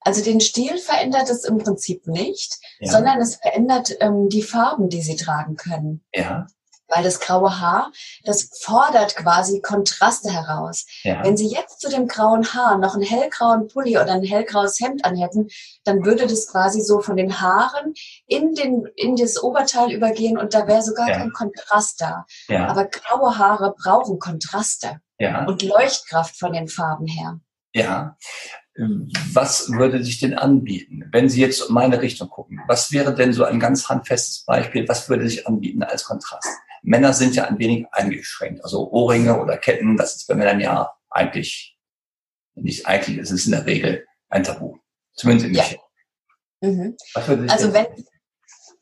Also 0.00 0.24
den 0.24 0.40
Stil 0.40 0.78
verändert 0.78 1.28
es 1.28 1.44
im 1.44 1.58
Prinzip 1.58 2.06
nicht, 2.06 2.56
ja. 2.78 2.92
sondern 2.92 3.20
es 3.20 3.36
verändert 3.36 3.94
ähm, 4.00 4.30
die 4.30 4.42
Farben, 4.42 4.88
die 4.88 5.02
sie 5.02 5.16
tragen 5.16 5.56
können. 5.56 6.02
Ja. 6.14 6.46
Weil 6.88 7.02
das 7.02 7.20
graue 7.20 7.60
Haar, 7.60 7.92
das 8.24 8.50
fordert 8.62 9.14
quasi 9.16 9.60
Kontraste 9.60 10.30
heraus. 10.30 10.86
Ja. 11.02 11.22
Wenn 11.22 11.36
Sie 11.36 11.48
jetzt 11.48 11.80
zu 11.80 11.88
dem 11.88 12.08
grauen 12.08 12.52
Haar 12.54 12.78
noch 12.78 12.94
einen 12.94 13.02
hellgrauen 13.02 13.68
Pulli 13.68 13.98
oder 13.98 14.12
ein 14.12 14.22
hellgraues 14.22 14.80
Hemd 14.80 15.04
anhätten, 15.04 15.48
dann 15.84 16.04
würde 16.04 16.26
das 16.26 16.48
quasi 16.48 16.80
so 16.80 17.00
von 17.00 17.16
den 17.16 17.40
Haaren 17.40 17.92
in, 18.26 18.54
den, 18.54 18.86
in 18.96 19.16
das 19.16 19.42
Oberteil 19.42 19.92
übergehen 19.92 20.38
und 20.38 20.54
da 20.54 20.66
wäre 20.66 20.82
sogar 20.82 21.08
ja. 21.08 21.18
kein 21.18 21.32
Kontrast 21.32 22.00
da. 22.00 22.24
Ja. 22.48 22.68
Aber 22.68 22.86
graue 22.86 23.36
Haare 23.36 23.74
brauchen 23.76 24.18
Kontraste 24.18 25.00
ja. 25.18 25.44
und 25.44 25.62
Leuchtkraft 25.62 26.38
von 26.38 26.52
den 26.52 26.68
Farben 26.68 27.06
her. 27.06 27.40
Ja, 27.74 28.16
was 29.32 29.70
würde 29.72 30.04
sich 30.04 30.20
denn 30.20 30.34
anbieten, 30.34 31.04
wenn 31.10 31.28
Sie 31.28 31.40
jetzt 31.40 31.68
in 31.68 31.74
meine 31.74 32.00
Richtung 32.00 32.28
gucken? 32.28 32.60
Was 32.68 32.92
wäre 32.92 33.14
denn 33.14 33.32
so 33.32 33.44
ein 33.44 33.58
ganz 33.58 33.88
handfestes 33.88 34.44
Beispiel? 34.44 34.86
Was 34.88 35.08
würde 35.08 35.28
sich 35.28 35.46
anbieten 35.46 35.82
als 35.82 36.04
Kontrast? 36.04 36.48
Männer 36.82 37.12
sind 37.12 37.34
ja 37.34 37.44
ein 37.44 37.58
wenig 37.58 37.86
eingeschränkt. 37.92 38.62
Also 38.64 38.90
Ohrringe 38.90 39.40
oder 39.40 39.56
Ketten, 39.56 39.96
das 39.96 40.16
ist 40.16 40.28
bei 40.28 40.34
Männern 40.34 40.60
ja 40.60 40.92
eigentlich, 41.10 41.76
nicht 42.54 42.86
eigentlich, 42.86 43.18
es 43.18 43.30
ist 43.30 43.46
in 43.46 43.52
der 43.52 43.66
Regel 43.66 44.06
ein 44.28 44.44
Tabu. 44.44 44.76
Zumindest 45.14 45.48
in 45.48 45.54
ja. 45.54 45.64
Mhm. 46.60 46.96
also 47.14 47.72
wenn, 47.72 47.86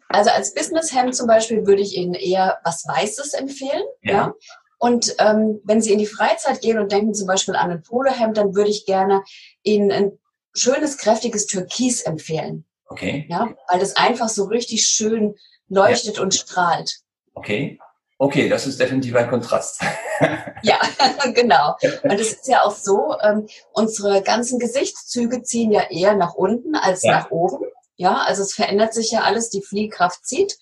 also 0.08 0.30
als 0.30 0.54
Businesshemd 0.54 1.14
zum 1.14 1.26
Beispiel 1.26 1.66
würde 1.66 1.82
ich 1.82 1.96
Ihnen 1.96 2.14
eher 2.14 2.58
was 2.64 2.86
Weißes 2.86 3.34
empfehlen. 3.34 3.82
Ja. 4.02 4.12
ja? 4.12 4.34
Und 4.78 5.14
ähm, 5.18 5.60
wenn 5.64 5.80
Sie 5.80 5.92
in 5.92 5.98
die 5.98 6.06
Freizeit 6.06 6.60
gehen 6.60 6.78
und 6.78 6.92
denken 6.92 7.14
zum 7.14 7.26
Beispiel 7.26 7.56
an 7.56 7.70
ein 7.70 7.82
Polohemd, 7.82 8.36
dann 8.36 8.54
würde 8.54 8.70
ich 8.70 8.86
gerne 8.86 9.22
Ihnen 9.62 9.90
ein 9.90 10.18
schönes, 10.54 10.98
kräftiges 10.98 11.46
Türkis 11.46 12.02
empfehlen. 12.02 12.66
Okay. 12.88 13.26
Ja, 13.28 13.54
weil 13.68 13.80
das 13.80 13.96
einfach 13.96 14.28
so 14.28 14.44
richtig 14.44 14.86
schön 14.86 15.34
leuchtet 15.68 16.16
ja. 16.16 16.22
und 16.22 16.34
strahlt. 16.34 17.00
Okay. 17.34 17.78
Okay, 18.18 18.48
das 18.48 18.66
ist 18.66 18.80
definitiv 18.80 19.14
ein 19.16 19.28
Kontrast. 19.28 19.80
ja, 20.62 20.78
genau. 21.34 21.76
Und 22.02 22.12
es 22.12 22.32
ist 22.32 22.48
ja 22.48 22.62
auch 22.62 22.74
so, 22.74 23.14
ähm, 23.22 23.46
unsere 23.72 24.22
ganzen 24.22 24.58
Gesichtszüge 24.58 25.42
ziehen 25.42 25.70
ja 25.70 25.82
eher 25.90 26.14
nach 26.14 26.34
unten 26.34 26.74
als 26.76 27.02
ja. 27.02 27.12
nach 27.12 27.30
oben. 27.30 27.58
Ja, 27.96 28.22
also 28.26 28.42
es 28.42 28.54
verändert 28.54 28.94
sich 28.94 29.10
ja 29.10 29.20
alles, 29.20 29.50
die 29.50 29.62
Fliehkraft 29.62 30.26
zieht. 30.26 30.58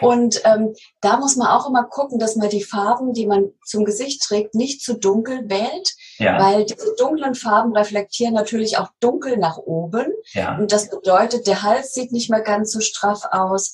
Und 0.00 0.42
ähm, 0.44 0.74
da 1.00 1.16
muss 1.16 1.36
man 1.36 1.48
auch 1.48 1.66
immer 1.66 1.84
gucken, 1.84 2.18
dass 2.18 2.36
man 2.36 2.50
die 2.50 2.62
Farben, 2.62 3.14
die 3.14 3.26
man 3.26 3.52
zum 3.64 3.86
Gesicht 3.86 4.22
trägt, 4.22 4.54
nicht 4.54 4.82
zu 4.82 4.98
dunkel 4.98 5.48
wählt, 5.48 5.94
ja. 6.18 6.38
weil 6.38 6.66
diese 6.66 6.94
dunklen 6.98 7.34
Farben 7.34 7.74
reflektieren 7.74 8.34
natürlich 8.34 8.76
auch 8.76 8.88
dunkel 9.00 9.38
nach 9.38 9.56
oben. 9.56 10.12
Ja. 10.32 10.58
Und 10.58 10.72
das 10.72 10.90
bedeutet, 10.90 11.46
der 11.46 11.62
Hals 11.62 11.94
sieht 11.94 12.12
nicht 12.12 12.28
mehr 12.28 12.42
ganz 12.42 12.70
so 12.72 12.80
straff 12.80 13.22
aus. 13.30 13.72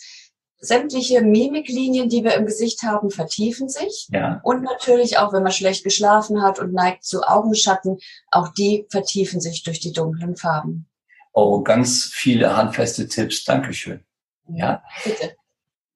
Sämtliche 0.65 1.21
Mimiklinien, 1.21 2.09
die 2.09 2.25
wir 2.25 2.35
im 2.35 2.47
Gesicht 2.47 2.83
haben, 2.83 3.11
vertiefen 3.11 3.69
sich. 3.69 4.09
Ja. 4.11 4.41
Und 4.43 4.63
natürlich 4.63 5.19
auch, 5.19 5.33
wenn 5.33 5.43
man 5.43 5.53
schlecht 5.53 5.85
geschlafen 5.85 6.43
hat 6.43 6.59
und 6.59 6.73
neigt 6.73 7.05
zu 7.05 7.23
Augenschatten, 7.23 7.99
auch 8.31 8.49
die 8.49 8.87
vertiefen 8.91 9.41
sich 9.41 9.63
durch 9.63 9.81
die 9.81 9.93
dunklen 9.93 10.37
Farben. 10.37 10.87
Oh, 11.35 11.63
ganz 11.63 12.05
viele 12.13 12.57
handfeste 12.57 13.09
Tipps. 13.09 13.45
Dankeschön. 13.45 14.01
Ja. 14.49 14.83
Bitte. 15.05 15.37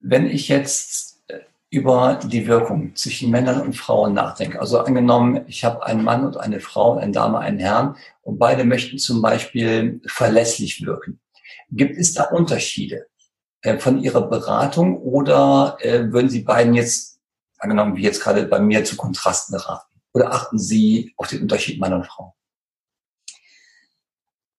Wenn 0.01 0.27
ich 0.27 0.49
jetzt 0.49 1.23
äh, 1.29 1.39
über 1.71 2.21
die 2.23 2.47
Wirkung 2.47 2.95
zwischen 2.95 3.31
Männern 3.31 3.63
und 3.63 3.75
Frauen 3.75 4.13
nachdenke, 4.13 4.61
also 4.61 4.81
angenommen, 4.81 5.45
ich 5.47 5.65
habe 5.65 5.87
einen 5.87 6.05
Mann 6.05 6.27
und 6.27 6.37
eine 6.37 6.61
Frau, 6.61 6.97
eine 6.97 7.13
Dame, 7.13 7.39
einen 7.39 7.59
Herrn 7.59 7.97
und 8.21 8.39
beide 8.39 8.65
möchten 8.65 8.99
zum 8.99 9.23
Beispiel 9.23 10.03
verlässlich 10.07 10.85
wirken. 10.85 11.21
Gibt 11.71 11.97
es 11.97 12.15
da 12.15 12.25
Unterschiede 12.25 13.07
von 13.77 13.99
Ihrer 13.99 14.23
Beratung 14.23 14.97
oder 15.03 15.77
äh, 15.81 16.11
würden 16.13 16.31
Sie 16.31 16.43
beiden 16.43 16.75
jetzt, 16.75 17.21
angenommen 17.59 17.97
wie 17.97 18.03
jetzt 18.03 18.23
gerade 18.23 18.47
bei 18.47 18.61
mir, 18.61 18.85
zu 18.85 18.97
Kontrasten 18.97 19.57
raten? 19.57 20.01
Oder 20.15 20.33
achten 20.33 20.59
Sie 20.59 21.13
auf 21.17 21.29
den 21.29 21.43
Unterschied 21.43 21.81
Mann 21.81 21.93
und 21.93 22.07
Frau? 22.07 22.35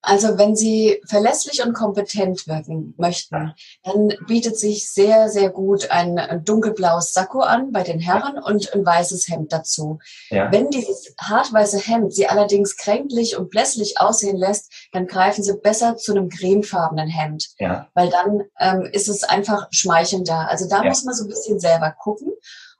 Also 0.01 0.37
wenn 0.37 0.55
Sie 0.55 1.01
verlässlich 1.05 1.63
und 1.63 1.73
kompetent 1.73 2.47
wirken 2.47 2.93
möchten, 2.97 3.53
dann 3.83 4.13
bietet 4.27 4.57
sich 4.57 4.89
sehr, 4.89 5.29
sehr 5.29 5.49
gut 5.49 5.91
ein 5.91 6.41
dunkelblaues 6.45 7.13
Sakko 7.13 7.41
an 7.41 7.71
bei 7.71 7.83
den 7.83 7.99
Herren 7.99 8.41
und 8.41 8.73
ein 8.73 8.85
weißes 8.85 9.27
Hemd 9.27 9.51
dazu. 9.51 9.99
Ja. 10.29 10.51
Wenn 10.51 10.69
dieses 10.69 11.13
hartweiße 11.19 11.79
Hemd 11.79 12.13
Sie 12.13 12.27
allerdings 12.27 12.77
kränklich 12.77 13.37
und 13.37 13.49
blässlich 13.49 13.99
aussehen 13.99 14.37
lässt, 14.37 14.71
dann 14.93 15.05
greifen 15.05 15.43
Sie 15.43 15.57
besser 15.57 15.97
zu 15.97 16.13
einem 16.13 16.29
cremefarbenen 16.29 17.09
Hemd, 17.09 17.49
ja. 17.59 17.87
weil 17.93 18.09
dann 18.09 18.43
ähm, 18.59 18.89
ist 18.91 19.09
es 19.09 19.23
einfach 19.23 19.67
schmeichelnder. 19.71 20.49
Also 20.49 20.69
da 20.69 20.81
ja. 20.81 20.89
muss 20.89 21.03
man 21.03 21.13
so 21.13 21.25
ein 21.25 21.29
bisschen 21.29 21.59
selber 21.59 21.91
gucken. 21.91 22.31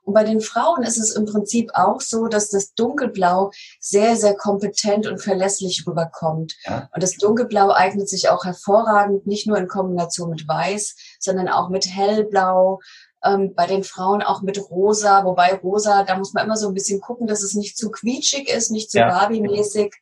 Und 0.02 0.14
bei 0.14 0.24
den 0.24 0.40
Frauen 0.40 0.82
ist 0.82 0.98
es 0.98 1.12
im 1.12 1.26
Prinzip 1.26 1.70
auch 1.74 2.00
so, 2.00 2.26
dass 2.26 2.50
das 2.50 2.74
Dunkelblau 2.74 3.50
sehr, 3.80 4.16
sehr 4.16 4.34
kompetent 4.34 5.06
und 5.06 5.18
verlässlich 5.18 5.84
rüberkommt. 5.86 6.54
Ja. 6.64 6.88
Und 6.92 7.02
das 7.02 7.16
Dunkelblau 7.16 7.72
eignet 7.72 8.08
sich 8.08 8.28
auch 8.28 8.44
hervorragend, 8.44 9.26
nicht 9.26 9.46
nur 9.46 9.58
in 9.58 9.68
Kombination 9.68 10.30
mit 10.30 10.48
Weiß, 10.48 10.96
sondern 11.18 11.48
auch 11.48 11.68
mit 11.68 11.86
Hellblau, 11.86 12.80
ähm, 13.22 13.54
bei 13.54 13.66
den 13.66 13.84
Frauen 13.84 14.22
auch 14.22 14.42
mit 14.42 14.58
Rosa, 14.70 15.24
wobei 15.24 15.54
Rosa, 15.54 16.04
da 16.04 16.16
muss 16.16 16.32
man 16.32 16.44
immer 16.44 16.56
so 16.56 16.68
ein 16.68 16.74
bisschen 16.74 17.00
gucken, 17.00 17.26
dass 17.26 17.42
es 17.42 17.54
nicht 17.54 17.76
zu 17.76 17.90
quietschig 17.90 18.48
ist, 18.48 18.70
nicht 18.70 18.90
zu 18.90 18.98
ja. 18.98 19.08
Barbie-mäßig. 19.08 19.94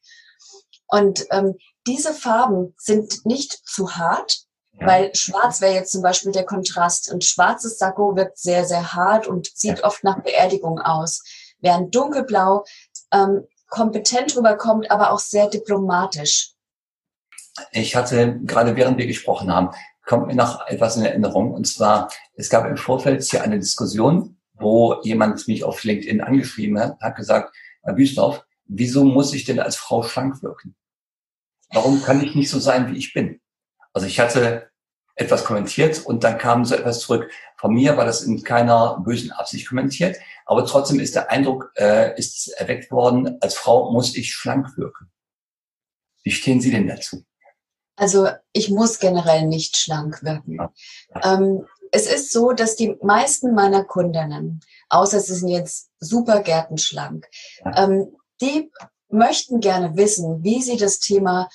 Und 0.87 1.27
ähm, 1.31 1.57
diese 1.87 2.15
Farben 2.15 2.75
sind 2.79 3.27
nicht 3.27 3.53
zu 3.67 3.97
hart, 3.97 4.48
weil 4.81 5.15
schwarz 5.15 5.61
wäre 5.61 5.75
jetzt 5.75 5.93
zum 5.93 6.03
Beispiel 6.03 6.33
der 6.33 6.45
Kontrast. 6.45 7.13
Und 7.13 7.25
schwarzes 7.25 7.79
Sakko 7.79 8.17
wirkt 8.17 8.39
sehr, 8.39 8.65
sehr 8.65 8.95
hart 8.95 9.27
und 9.27 9.51
sieht 9.55 9.85
oft 9.85 10.05
nach 10.05 10.23
Beerdigung 10.23 10.79
aus. 10.81 11.23
Während 11.61 11.95
dunkelblau 11.95 12.65
ähm, 13.13 13.45
kompetent 13.69 14.37
rüberkommt, 14.37 14.91
aber 14.91 15.13
auch 15.13 15.19
sehr 15.19 15.49
diplomatisch. 15.49 16.53
Ich 17.73 17.97
hatte, 17.97 18.39
gerade 18.45 18.77
während 18.77 18.99
wir 18.99 19.07
gesprochen 19.07 19.53
haben, 19.53 19.71
kommt 20.05 20.29
mir 20.29 20.35
noch 20.35 20.67
etwas 20.69 20.97
in 20.97 21.05
Erinnerung. 21.05 21.53
Und 21.53 21.67
zwar, 21.67 22.11
es 22.35 22.49
gab 22.49 22.67
im 22.67 22.77
Vorfeld 22.77 23.23
hier 23.25 23.43
eine 23.43 23.59
Diskussion, 23.59 24.39
wo 24.55 25.01
jemand 25.03 25.47
mich 25.49 25.65
auf 25.65 25.85
LinkedIn 25.85 26.21
angeschrieben 26.21 26.79
hat, 26.79 27.01
hat 27.01 27.17
gesagt, 27.17 27.55
Herr 27.83 27.95
Büsdorf, 27.95 28.45
wieso 28.65 29.05
muss 29.05 29.35
ich 29.35 29.45
denn 29.45 29.61
als 29.61 29.77
Frau 29.77 30.03
schlank 30.03 30.43
wirken? 30.43 30.77
Warum 31.71 32.03
kann 32.03 32.23
ich 32.23 32.35
nicht 32.35 32.51
so 32.51 32.59
sein, 32.59 32.91
wie 32.93 32.97
ich 32.97 33.13
bin? 33.13 33.41
Also 33.99 34.07
ich 34.07 34.21
hatte 34.21 34.71
etwas 35.17 35.45
kommentiert 35.45 36.07
und 36.07 36.23
dann 36.23 36.39
kam 36.39 36.65
so 36.65 36.77
etwas 36.77 37.01
zurück. 37.01 37.29
Von 37.57 37.75
mir 37.75 37.97
war 37.97 38.05
das 38.05 38.23
in 38.23 38.45
keiner 38.45 39.01
bösen 39.05 39.33
Absicht 39.33 39.69
kommentiert, 39.69 40.19
aber 40.47 40.65
trotzdem 40.65 41.01
ist 41.01 41.17
der 41.17 41.33
Eindruck 41.33 41.73
äh, 41.75 42.17
ist 42.17 42.47
erweckt 42.61 42.93
worden, 42.93 43.39
als 43.41 43.57
Frau 43.57 43.91
muss 43.91 44.15
ich 44.15 44.31
schlank 44.33 44.77
wirken. 44.77 45.11
Wie 46.23 46.31
stehen 46.31 46.61
Sie 46.61 46.71
denn 46.71 46.87
dazu? 46.87 47.25
Also 47.97 48.29
ich 48.53 48.71
muss 48.71 49.01
generell 49.01 49.49
nicht 49.49 49.77
schlank 49.77 50.23
wirken. 50.23 50.59
Ja. 50.59 51.35
Ähm, 51.35 51.67
es 51.91 52.07
ist 52.07 52.33
so, 52.33 52.53
dass 52.53 52.77
die 52.77 52.97
meisten 53.03 53.53
meiner 53.53 53.83
Kundinnen, 53.83 54.61
außer 54.91 55.19
sie 55.19 55.35
sind 55.35 55.49
jetzt 55.49 55.91
super 55.99 56.45
gärtenschlank, 56.45 57.27
ja. 57.65 57.83
ähm, 57.83 58.17
die 58.41 58.71
möchten 59.09 59.59
gerne 59.59 59.97
wissen, 59.97 60.45
wie 60.45 60.63
sie 60.63 60.77
das 60.77 61.01
Thema 61.01 61.49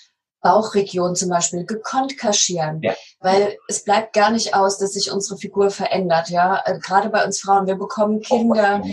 Bauchregion 0.43 1.15
zum 1.15 1.29
Beispiel 1.29 1.65
gekonnt 1.65 2.17
kaschieren, 2.17 2.81
ja. 2.83 2.93
weil 3.21 3.57
es 3.67 3.83
bleibt 3.83 4.13
gar 4.13 4.29
nicht 4.29 4.53
aus, 4.53 4.77
dass 4.77 4.93
sich 4.93 5.09
unsere 5.09 5.39
Figur 5.39 5.71
verändert. 5.71 6.29
Ja, 6.29 6.61
äh, 6.65 6.77
gerade 6.79 7.09
bei 7.09 7.25
uns 7.25 7.39
Frauen, 7.39 7.65
wir 7.65 7.75
bekommen 7.75 8.21
Kinder. 8.21 8.83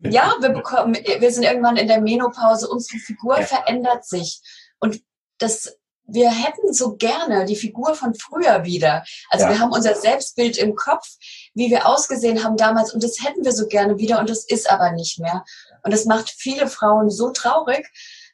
Ja, 0.00 0.34
wir 0.40 0.50
bekommen, 0.50 0.94
wir 0.94 1.32
sind 1.32 1.44
irgendwann 1.44 1.76
in 1.76 1.88
der 1.88 2.00
Menopause, 2.00 2.68
unsere 2.68 2.98
Figur 2.98 3.38
ja. 3.38 3.46
verändert 3.46 4.04
sich 4.04 4.40
und 4.78 5.00
das 5.38 5.78
wir 6.10 6.30
hätten 6.30 6.72
so 6.72 6.96
gerne 6.96 7.44
die 7.44 7.54
Figur 7.54 7.94
von 7.94 8.14
früher 8.14 8.64
wieder. 8.64 9.04
Also 9.28 9.44
ja. 9.44 9.52
wir 9.52 9.60
haben 9.60 9.72
unser 9.72 9.94
Selbstbild 9.94 10.56
im 10.56 10.74
Kopf, 10.74 11.06
wie 11.52 11.70
wir 11.70 11.86
ausgesehen 11.86 12.42
haben 12.42 12.56
damals 12.56 12.94
und 12.94 13.04
das 13.04 13.22
hätten 13.22 13.44
wir 13.44 13.52
so 13.52 13.66
gerne 13.66 13.98
wieder 13.98 14.18
und 14.18 14.30
das 14.30 14.44
ist 14.44 14.70
aber 14.70 14.92
nicht 14.92 15.20
mehr. 15.20 15.44
Und 15.82 15.92
das 15.92 16.06
macht 16.06 16.30
viele 16.30 16.66
Frauen 16.66 17.10
so 17.10 17.30
traurig, 17.30 17.86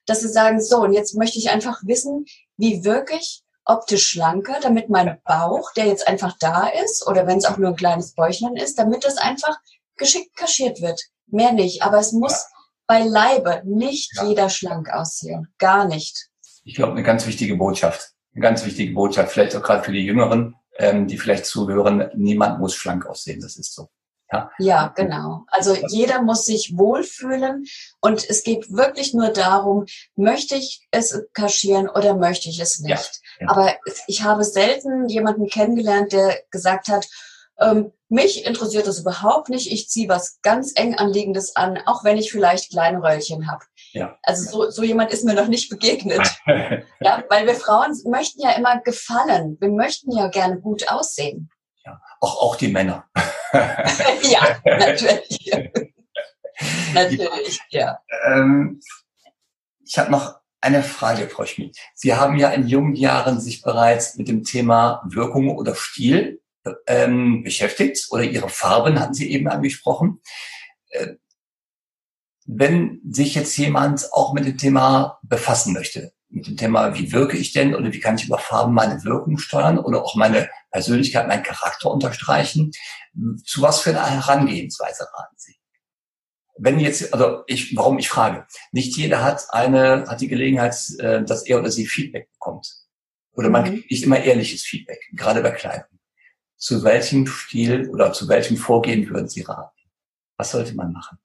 dass 0.06 0.20
sie 0.20 0.28
sagen, 0.28 0.60
so, 0.60 0.78
und 0.78 0.92
jetzt 0.92 1.14
möchte 1.16 1.38
ich 1.38 1.50
einfach 1.50 1.80
wissen, 1.84 2.26
wie 2.56 2.84
wirklich 2.84 3.42
optisch 3.64 4.06
schlanker, 4.06 4.60
damit 4.60 4.90
mein 4.90 5.18
Bauch, 5.24 5.72
der 5.72 5.86
jetzt 5.86 6.06
einfach 6.06 6.36
da 6.38 6.68
ist, 6.84 7.06
oder 7.06 7.26
wenn 7.26 7.38
es 7.38 7.46
auch 7.46 7.56
nur 7.56 7.70
ein 7.70 7.76
kleines 7.76 8.14
Bäuchlein 8.14 8.56
ist, 8.56 8.78
damit 8.78 9.04
das 9.04 9.16
einfach 9.16 9.56
geschickt 9.96 10.36
kaschiert 10.36 10.80
wird. 10.80 11.00
Mehr 11.26 11.52
nicht. 11.52 11.82
Aber 11.82 11.98
es 11.98 12.12
muss 12.12 12.32
ja. 12.32 12.48
beileibe 12.86 13.62
nicht 13.64 14.12
ja. 14.16 14.24
jeder 14.24 14.50
schlank 14.50 14.90
aussehen. 14.90 15.48
Gar 15.58 15.86
nicht. 15.86 16.28
Ich 16.64 16.74
glaube, 16.74 16.92
eine 16.92 17.02
ganz 17.02 17.26
wichtige 17.26 17.56
Botschaft. 17.56 18.12
Eine 18.34 18.42
ganz 18.42 18.64
wichtige 18.64 18.92
Botschaft, 18.92 19.32
vielleicht 19.32 19.54
auch 19.54 19.62
gerade 19.62 19.84
für 19.84 19.92
die 19.92 20.04
Jüngeren, 20.04 20.56
ähm, 20.76 21.06
die 21.06 21.18
vielleicht 21.18 21.46
zuhören, 21.46 22.10
niemand 22.16 22.58
muss 22.58 22.74
schlank 22.74 23.06
aussehen. 23.06 23.40
Das 23.40 23.56
ist 23.56 23.72
so. 23.72 23.88
Ja, 24.34 24.50
ja 24.58 24.92
genau. 24.94 25.44
Also 25.48 25.76
jeder 25.88 26.22
muss 26.22 26.44
sich 26.44 26.74
wohlfühlen 26.76 27.64
und 28.00 28.28
es 28.28 28.42
geht 28.42 28.72
wirklich 28.72 29.14
nur 29.14 29.28
darum, 29.28 29.86
möchte 30.16 30.56
ich 30.56 30.86
es 30.90 31.24
kaschieren 31.32 31.88
oder 31.88 32.14
möchte 32.14 32.48
ich 32.48 32.60
es 32.60 32.80
nicht. 32.80 33.20
Ja, 33.40 33.46
ja. 33.46 33.48
Aber 33.48 33.74
ich 34.06 34.22
habe 34.22 34.44
selten 34.44 35.08
jemanden 35.08 35.46
kennengelernt, 35.48 36.12
der 36.12 36.42
gesagt 36.50 36.88
hat, 36.88 37.06
ähm, 37.60 37.92
mich 38.08 38.46
interessiert 38.46 38.86
das 38.86 39.00
überhaupt 39.00 39.48
nicht. 39.48 39.70
Ich 39.70 39.88
ziehe 39.88 40.08
was 40.08 40.40
ganz 40.42 40.72
eng 40.76 40.96
anliegendes 40.96 41.56
an, 41.56 41.78
auch 41.86 42.04
wenn 42.04 42.16
ich 42.16 42.30
vielleicht 42.30 42.70
kleine 42.70 43.02
Röllchen 43.02 43.50
habe. 43.50 43.64
Ja. 43.92 44.18
Also 44.22 44.50
so, 44.50 44.70
so 44.70 44.82
jemand 44.82 45.12
ist 45.12 45.24
mir 45.24 45.34
noch 45.34 45.48
nicht 45.48 45.70
begegnet. 45.70 46.36
ja, 47.00 47.24
weil 47.28 47.46
wir 47.46 47.54
Frauen 47.54 47.96
möchten 48.06 48.42
ja 48.42 48.50
immer 48.52 48.80
gefallen. 48.80 49.56
Wir 49.60 49.70
möchten 49.70 50.10
ja 50.10 50.28
gerne 50.28 50.60
gut 50.60 50.88
aussehen. 50.88 51.50
Ja, 51.84 52.00
auch, 52.20 52.42
auch 52.42 52.56
die 52.56 52.68
Männer. 52.68 53.06
ja, 54.22 54.60
natürlich. 54.64 55.50
natürlich, 56.94 57.60
ja. 57.70 57.98
Ähm, 58.26 58.80
ich 59.84 59.98
habe 59.98 60.10
noch 60.10 60.36
eine 60.60 60.82
Frage, 60.82 61.28
Frau 61.28 61.44
Schmid. 61.44 61.76
Sie 61.94 62.14
haben 62.14 62.36
ja 62.36 62.50
in 62.50 62.66
jungen 62.66 62.94
Jahren 62.94 63.40
sich 63.40 63.62
bereits 63.62 64.16
mit 64.16 64.28
dem 64.28 64.44
Thema 64.44 65.02
Wirkung 65.04 65.56
oder 65.56 65.74
Stil 65.74 66.40
ähm, 66.86 67.42
beschäftigt 67.42 68.06
oder 68.10 68.24
Ihre 68.24 68.48
Farben 68.48 68.98
hatten 68.98 69.14
Sie 69.14 69.30
eben 69.30 69.48
angesprochen. 69.48 70.20
Äh, 70.88 71.14
wenn 72.46 73.00
sich 73.08 73.34
jetzt 73.34 73.56
jemand 73.56 74.12
auch 74.12 74.32
mit 74.32 74.46
dem 74.46 74.58
Thema 74.58 75.18
befassen 75.22 75.72
möchte, 75.72 76.12
mit 76.28 76.46
dem 76.46 76.56
Thema, 76.56 76.94
wie 76.94 77.12
wirke 77.12 77.36
ich 77.36 77.52
denn 77.52 77.74
oder 77.74 77.92
wie 77.92 78.00
kann 78.00 78.16
ich 78.16 78.26
über 78.26 78.38
Farben 78.38 78.74
meine 78.74 79.02
Wirkung 79.04 79.38
steuern 79.38 79.78
oder 79.78 80.02
auch 80.02 80.14
meine 80.14 80.50
Persönlichkeit, 80.70 81.28
meinen 81.28 81.42
Charakter 81.42 81.90
unterstreichen, 81.90 82.72
zu 83.44 83.62
was 83.62 83.80
für 83.80 83.90
einer 83.90 84.06
Herangehensweise 84.06 85.06
raten 85.12 85.36
Sie? 85.36 85.56
Wenn 86.56 86.78
jetzt, 86.78 87.12
also 87.12 87.42
ich, 87.46 87.76
warum 87.76 87.98
ich 87.98 88.08
frage, 88.08 88.46
nicht 88.70 88.96
jeder 88.96 89.22
hat 89.22 89.46
eine, 89.50 90.06
hat 90.08 90.20
die 90.20 90.28
Gelegenheit, 90.28 90.76
äh, 90.98 91.24
dass 91.24 91.44
er 91.46 91.58
oder 91.58 91.70
sie 91.70 91.86
Feedback 91.86 92.30
bekommt. 92.32 92.72
Oder 93.32 93.50
man 93.50 93.64
mhm. 93.64 93.68
kriegt 93.68 93.90
nicht 93.90 94.04
immer 94.04 94.20
ehrliches 94.20 94.62
Feedback, 94.62 95.00
gerade 95.12 95.42
bei 95.42 95.50
Kleidung. 95.50 95.98
Zu 96.56 96.84
welchem 96.84 97.26
Stil 97.26 97.90
oder 97.90 98.12
zu 98.12 98.28
welchem 98.28 98.56
Vorgehen 98.56 99.08
würden 99.10 99.28
Sie 99.28 99.42
raten? 99.42 99.76
Was 100.36 100.52
sollte 100.52 100.74
man 100.74 100.92
machen? 100.92 101.18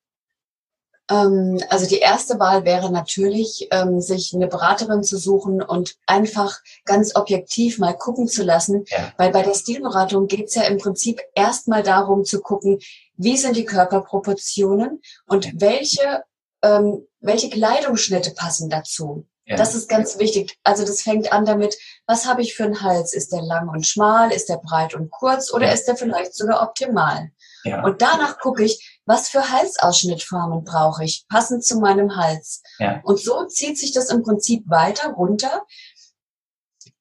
Ähm, 1.09 1.59
also 1.69 1.87
die 1.87 1.99
erste 1.99 2.39
Wahl 2.39 2.65
wäre 2.65 2.91
natürlich, 2.91 3.67
ähm, 3.71 3.99
sich 3.99 4.33
eine 4.33 4.47
Beraterin 4.47 5.03
zu 5.03 5.17
suchen 5.17 5.61
und 5.61 5.95
einfach 6.05 6.59
ganz 6.85 7.15
objektiv 7.15 7.79
mal 7.79 7.93
gucken 7.93 8.27
zu 8.27 8.43
lassen, 8.43 8.85
ja. 8.87 9.11
weil 9.17 9.31
bei 9.31 9.41
der 9.41 9.55
Stilberatung 9.55 10.27
geht 10.27 10.47
es 10.47 10.55
ja 10.55 10.63
im 10.63 10.77
Prinzip 10.77 11.21
erstmal 11.33 11.83
darum 11.83 12.25
zu 12.25 12.41
gucken, 12.41 12.79
wie 13.15 13.37
sind 13.37 13.55
die 13.55 13.65
Körperproportionen 13.65 15.01
und 15.25 15.59
welche, 15.59 16.23
ähm, 16.61 17.07
welche 17.19 17.49
Kleidungsschnitte 17.49 18.31
passen 18.31 18.69
dazu. 18.69 19.25
Ja. 19.49 19.55
Das 19.55 19.73
ist 19.73 19.89
ganz 19.89 20.19
wichtig. 20.19 20.59
Also 20.61 20.85
das 20.85 21.01
fängt 21.01 21.33
an 21.33 21.43
damit, 21.43 21.75
was 22.05 22.27
habe 22.27 22.43
ich 22.43 22.53
für 22.53 22.65
einen 22.65 22.83
Hals? 22.83 23.13
Ist 23.13 23.33
der 23.33 23.41
lang 23.41 23.67
und 23.67 23.85
schmal? 23.85 24.31
Ist 24.31 24.47
der 24.47 24.57
breit 24.57 24.93
und 24.93 25.09
kurz? 25.09 25.51
Oder 25.51 25.65
ja. 25.65 25.73
ist 25.73 25.85
der 25.85 25.95
vielleicht 25.95 26.35
sogar 26.35 26.61
optimal? 26.61 27.31
Ja. 27.63 27.83
Und 27.83 28.03
danach 28.03 28.37
gucke 28.37 28.63
ich, 28.63 28.88
was 29.09 29.27
für 29.27 29.49
Halsausschnittformen 29.49 30.63
brauche 30.63 31.03
ich, 31.03 31.25
passend 31.29 31.65
zu 31.65 31.79
meinem 31.79 32.15
Hals. 32.15 32.61
Ja. 32.77 33.01
Und 33.03 33.19
so 33.19 33.45
zieht 33.45 33.79
sich 33.79 33.91
das 33.91 34.11
im 34.11 34.21
Prinzip 34.21 34.69
weiter 34.69 35.13
runter. 35.13 35.65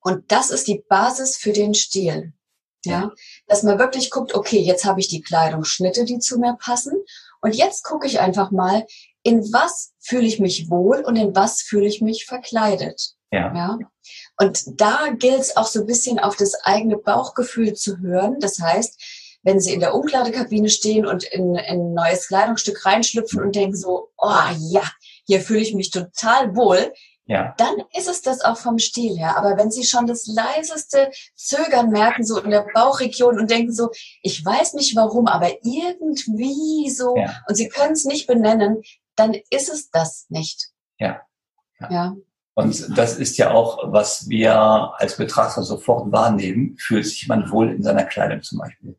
Und 0.00 0.32
das 0.32 0.48
ist 0.50 0.68
die 0.68 0.82
Basis 0.88 1.36
für 1.36 1.52
den 1.52 1.74
Stil. 1.74 2.32
Ja, 2.84 3.12
dass 3.48 3.64
man 3.64 3.78
wirklich 3.78 4.10
guckt, 4.10 4.34
okay, 4.34 4.60
jetzt 4.60 4.84
habe 4.84 5.00
ich 5.00 5.08
die 5.08 5.20
Kleidungsschnitte, 5.20 6.04
die 6.04 6.20
zu 6.20 6.38
mir 6.38 6.56
passen. 6.58 6.94
Und 7.42 7.54
jetzt 7.54 7.84
gucke 7.84 8.06
ich 8.06 8.20
einfach 8.20 8.50
mal, 8.52 8.86
in 9.22 9.42
was 9.52 9.92
fühle 9.98 10.26
ich 10.26 10.40
mich 10.40 10.70
wohl 10.70 11.00
und 11.00 11.16
in 11.16 11.36
was 11.36 11.60
fühle 11.60 11.86
ich 11.86 12.00
mich 12.00 12.24
verkleidet. 12.24 13.16
Ja. 13.30 13.52
ja? 13.54 13.78
Und 14.38 14.80
da 14.80 15.08
gilt 15.08 15.40
es 15.40 15.56
auch 15.56 15.66
so 15.66 15.80
ein 15.80 15.86
bisschen 15.86 16.18
auf 16.18 16.36
das 16.36 16.54
eigene 16.64 16.96
Bauchgefühl 16.96 17.74
zu 17.74 17.98
hören. 17.98 18.38
Das 18.40 18.60
heißt, 18.60 18.98
wenn 19.42 19.60
sie 19.60 19.72
in 19.72 19.80
der 19.80 19.94
Umkleidekabine 19.94 20.68
stehen 20.68 21.06
und 21.06 21.24
in, 21.24 21.54
in 21.54 21.80
ein 21.80 21.94
neues 21.94 22.28
Kleidungsstück 22.28 22.84
reinschlüpfen 22.84 23.40
und 23.40 23.54
denken 23.54 23.76
so, 23.76 24.10
oh 24.16 24.42
ja, 24.70 24.82
hier 25.26 25.40
fühle 25.40 25.60
ich 25.60 25.74
mich 25.74 25.90
total 25.90 26.56
wohl, 26.56 26.92
ja. 27.26 27.54
dann 27.56 27.74
ist 27.96 28.08
es 28.08 28.22
das 28.22 28.40
auch 28.40 28.56
vom 28.56 28.78
Stil 28.78 29.16
her. 29.16 29.36
Aber 29.36 29.56
wenn 29.56 29.70
Sie 29.70 29.84
schon 29.84 30.06
das 30.06 30.26
leiseste 30.26 31.10
Zögern 31.34 31.90
merken, 31.90 32.24
so 32.24 32.40
in 32.40 32.50
der 32.50 32.66
Bauchregion 32.74 33.38
und 33.38 33.50
denken 33.50 33.72
so, 33.72 33.90
ich 34.22 34.44
weiß 34.44 34.74
nicht 34.74 34.96
warum, 34.96 35.26
aber 35.26 35.50
irgendwie 35.62 36.90
so, 36.90 37.16
ja. 37.16 37.36
und 37.48 37.54
Sie 37.54 37.68
können 37.68 37.92
es 37.92 38.04
nicht 38.04 38.26
benennen, 38.26 38.82
dann 39.14 39.34
ist 39.50 39.72
es 39.72 39.90
das 39.90 40.26
nicht. 40.30 40.68
Ja. 40.98 41.20
ja. 41.80 41.90
ja. 41.90 42.16
Und 42.54 42.98
das 42.98 43.16
ist 43.16 43.38
ja 43.38 43.52
auch, 43.52 43.92
was 43.92 44.28
wir 44.28 44.92
als 44.96 45.16
Betrachter 45.16 45.62
sofort 45.62 46.10
wahrnehmen, 46.10 46.76
fühlt 46.80 47.06
sich 47.06 47.28
man 47.28 47.52
wohl 47.52 47.70
in 47.70 47.84
seiner 47.84 48.04
Kleidung 48.04 48.42
zum 48.42 48.58
Beispiel 48.58 48.98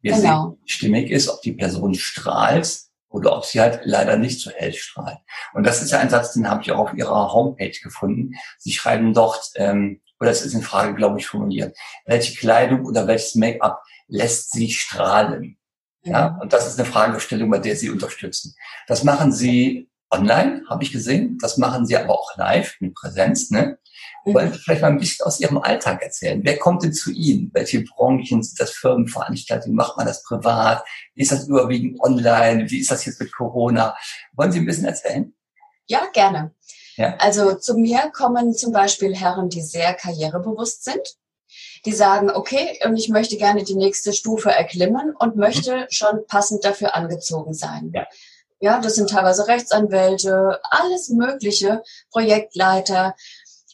wir 0.00 0.14
genau. 0.14 0.50
sehen, 0.50 0.58
stimmig 0.64 1.10
ist, 1.10 1.28
ob 1.28 1.42
die 1.42 1.52
Person 1.52 1.94
strahlt 1.94 2.80
oder 3.08 3.36
ob 3.36 3.44
sie 3.44 3.60
halt 3.60 3.80
leider 3.84 4.16
nicht 4.16 4.40
so 4.40 4.50
hell 4.50 4.72
strahlt. 4.72 5.18
Und 5.54 5.66
das 5.66 5.82
ist 5.82 5.92
ja 5.92 5.98
ein 5.98 6.10
Satz, 6.10 6.34
den 6.34 6.48
habe 6.48 6.62
ich 6.62 6.72
auch 6.72 6.78
auf 6.78 6.94
ihrer 6.94 7.32
Homepage 7.32 7.78
gefunden. 7.82 8.34
Sie 8.58 8.72
schreiben 8.72 9.14
dort, 9.14 9.50
ähm, 9.56 10.00
oder 10.20 10.30
es 10.30 10.42
ist 10.42 10.54
in 10.54 10.62
Frage, 10.62 10.94
glaube 10.94 11.18
ich, 11.18 11.26
formuliert, 11.26 11.76
welche 12.04 12.36
Kleidung 12.36 12.84
oder 12.84 13.06
welches 13.06 13.34
Make-up 13.34 13.82
lässt 14.08 14.52
sie 14.52 14.70
strahlen? 14.70 15.58
Ja, 16.04 16.38
und 16.40 16.52
das 16.52 16.66
ist 16.66 16.78
eine 16.78 16.88
Fragestellung, 16.88 17.50
bei 17.50 17.58
der 17.58 17.76
Sie 17.76 17.90
unterstützen. 17.90 18.54
Das 18.86 19.04
machen 19.04 19.32
Sie 19.32 19.87
online, 20.10 20.62
habe 20.68 20.84
ich 20.84 20.92
gesehen. 20.92 21.38
Das 21.40 21.56
machen 21.56 21.86
Sie 21.86 21.96
aber 21.96 22.18
auch 22.18 22.36
live 22.36 22.76
mit 22.80 22.94
Präsenz. 22.94 23.50
Ne? 23.50 23.78
Wollen 24.24 24.52
Sie 24.52 24.58
vielleicht 24.58 24.82
mal 24.82 24.88
ein 24.88 24.98
bisschen 24.98 25.26
aus 25.26 25.40
Ihrem 25.40 25.58
Alltag 25.58 26.02
erzählen? 26.02 26.40
Wer 26.44 26.58
kommt 26.58 26.82
denn 26.82 26.92
zu 26.92 27.10
Ihnen? 27.10 27.50
Welche 27.52 27.82
Branchen 27.82 28.42
sind 28.42 28.60
das 28.60 28.70
Firmenveranstaltungen? 28.72 29.76
Macht 29.76 29.96
man 29.96 30.06
das 30.06 30.22
privat? 30.22 30.84
Ist 31.14 31.32
das 31.32 31.48
überwiegend 31.48 32.00
online? 32.00 32.70
Wie 32.70 32.78
ist 32.78 32.90
das 32.90 33.04
jetzt 33.04 33.20
mit 33.20 33.32
Corona? 33.34 33.96
Wollen 34.34 34.52
Sie 34.52 34.58
ein 34.58 34.66
bisschen 34.66 34.86
erzählen? 34.86 35.34
Ja, 35.86 36.06
gerne. 36.12 36.54
Ja. 36.96 37.16
Also 37.18 37.54
zu 37.54 37.78
mir 37.78 38.10
kommen 38.12 38.54
zum 38.54 38.72
Beispiel 38.72 39.14
Herren, 39.14 39.48
die 39.48 39.62
sehr 39.62 39.94
karrierebewusst 39.94 40.84
sind. 40.84 41.16
Die 41.86 41.92
sagen, 41.92 42.30
okay, 42.30 42.78
und 42.84 42.96
ich 42.96 43.08
möchte 43.08 43.36
gerne 43.36 43.64
die 43.64 43.76
nächste 43.76 44.12
Stufe 44.12 44.50
erklimmen 44.50 45.14
und 45.16 45.36
möchte 45.36 45.76
mhm. 45.76 45.86
schon 45.90 46.26
passend 46.26 46.64
dafür 46.64 46.94
angezogen 46.94 47.54
sein. 47.54 47.92
Ja. 47.94 48.06
Ja, 48.60 48.80
das 48.80 48.96
sind 48.96 49.10
teilweise 49.10 49.46
Rechtsanwälte, 49.46 50.60
alles 50.70 51.10
Mögliche, 51.10 51.82
Projektleiter. 52.10 53.14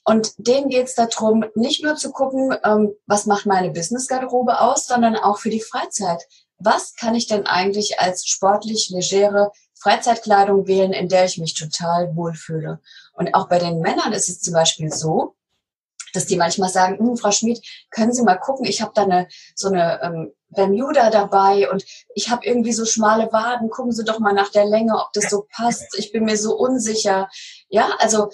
Und 0.05 0.35
denen 0.37 0.69
geht 0.69 0.89
es 0.89 0.95
darum, 0.95 1.45
nicht 1.55 1.83
nur 1.83 1.97
zu 1.97 2.13
gucken, 2.13 2.55
ähm, 2.63 2.93
was 3.07 3.25
macht 3.25 3.47
meine 3.47 3.71
Business-Garderobe 3.71 4.61
aus, 4.61 4.87
sondern 4.87 5.17
auch 5.17 5.39
für 5.39 5.49
die 5.49 5.63
Freizeit. 5.63 6.23
Was 6.59 6.95
kann 6.95 7.15
ich 7.15 7.27
denn 7.27 7.47
eigentlich 7.47 8.01
als 8.01 8.27
sportlich 8.27 8.91
legere 8.91 9.51
Freizeitkleidung 9.75 10.67
wählen, 10.67 10.93
in 10.93 11.09
der 11.09 11.25
ich 11.25 11.39
mich 11.39 11.55
total 11.55 12.15
wohlfühle? 12.15 12.81
Und 13.15 13.35
auch 13.35 13.49
bei 13.49 13.59
den 13.59 13.81
Männern 13.81 14.13
ist 14.13 14.29
es 14.29 14.41
zum 14.41 14.53
Beispiel 14.53 14.93
so, 14.93 15.35
dass 16.15 16.27
die 16.27 16.37
manchmal 16.37 16.71
sagen, 16.71 16.99
hm, 16.99 17.17
Frau 17.17 17.31
Schmid, 17.31 17.61
können 17.91 18.13
Sie 18.13 18.23
mal 18.23 18.37
gucken, 18.37 18.65
ich 18.65 18.81
habe 18.81 18.93
da 18.95 19.03
eine, 19.03 19.29
so 19.55 19.69
eine 19.69 20.01
ähm, 20.03 20.33
Bermuda 20.49 21.11
dabei 21.11 21.71
und 21.71 21.85
ich 22.15 22.31
habe 22.31 22.47
irgendwie 22.47 22.73
so 22.73 22.85
schmale 22.85 23.31
Waden, 23.33 23.69
gucken 23.69 23.93
Sie 23.93 24.05
doch 24.05 24.21
mal 24.21 24.33
nach 24.33 24.51
der 24.51 24.65
Länge, 24.65 24.95
ob 24.95 25.13
das 25.13 25.29
so 25.29 25.47
passt. 25.51 25.99
Ich 25.99 26.13
bin 26.13 26.25
mir 26.25 26.39
so 26.39 26.57
unsicher. 26.57 27.29
Ja, 27.69 27.91
also 27.99 28.31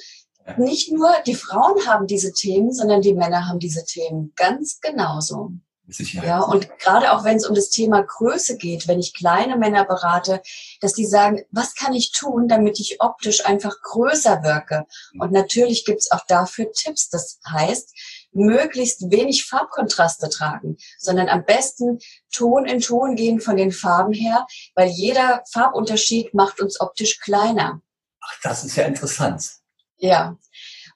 nicht 0.57 0.93
nur 0.93 1.11
die 1.27 1.35
Frauen 1.35 1.87
haben 1.87 2.07
diese 2.07 2.33
Themen, 2.33 2.73
sondern 2.73 3.03
die 3.03 3.14
Männer 3.14 3.49
haben 3.49 3.59
diese 3.59 3.85
Themen 3.85 4.33
ganz 4.37 4.81
genauso. 4.81 5.53
Sicherheit. 5.92 6.29
Ja, 6.29 6.40
und 6.40 6.79
gerade 6.79 7.12
auch 7.12 7.24
wenn 7.24 7.37
es 7.37 7.46
um 7.46 7.55
das 7.55 7.70
Thema 7.70 8.03
Größe 8.03 8.57
geht, 8.57 8.88
wenn 8.88 9.00
ich 9.00 9.14
kleine 9.14 9.57
Männer 9.57 9.85
berate, 9.85 10.42
dass 10.81 10.92
die 10.92 11.07
sagen, 11.07 11.44
was 11.50 11.74
kann 11.74 11.94
ich 11.94 12.12
tun, 12.12 12.48
damit 12.48 12.81
ich 12.81 13.00
optisch 13.00 13.44
einfach 13.46 13.81
größer 13.83 14.42
wirke? 14.42 14.87
Und 15.18 15.33
natürlich 15.33 15.85
gibt's 15.85 16.11
auch 16.11 16.24
dafür 16.26 16.72
Tipps. 16.72 17.09
Das 17.09 17.40
heißt, 17.48 17.94
möglichst 18.33 19.11
wenig 19.11 19.44
Farbkontraste 19.46 20.29
tragen, 20.29 20.76
sondern 20.98 21.29
am 21.29 21.44
besten 21.44 21.98
Ton 22.33 22.66
in 22.66 22.81
Ton 22.81 23.16
gehen 23.16 23.40
von 23.40 23.57
den 23.57 23.72
Farben 23.72 24.12
her, 24.12 24.46
weil 24.74 24.88
jeder 24.88 25.42
Farbunterschied 25.53 26.35
macht 26.35 26.61
uns 26.61 26.81
optisch 26.81 27.18
kleiner. 27.20 27.83
Ach, 28.20 28.40
das 28.42 28.64
ist 28.64 28.76
ja 28.76 28.85
interessant. 28.85 29.50
Ja. 29.98 30.37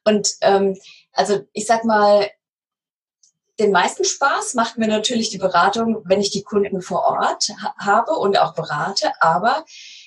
Und 0.05 0.35
ähm, 0.43 0.79
also 1.13 1.47
ich 1.53 1.67
sag 1.67 1.85
mal, 1.85 2.31
den 3.59 3.71
meisten 3.71 4.05
Spaß 4.05 4.55
macht 4.55 4.79
mir 4.79 4.89
natürlich 4.89 5.31
die 5.31 5.39
Beratung, 5.39 6.03
wenn 6.05 6.21
ich 6.21 6.31
die 6.31 6.43
Kunden 6.43 6.83
vor 6.83 7.05
Ort 7.05 7.51
ha 7.63 7.75
habe 7.79 8.13
und 8.13 8.39
auch 8.39 8.55
berate. 8.55 9.13
Aber 9.21 9.65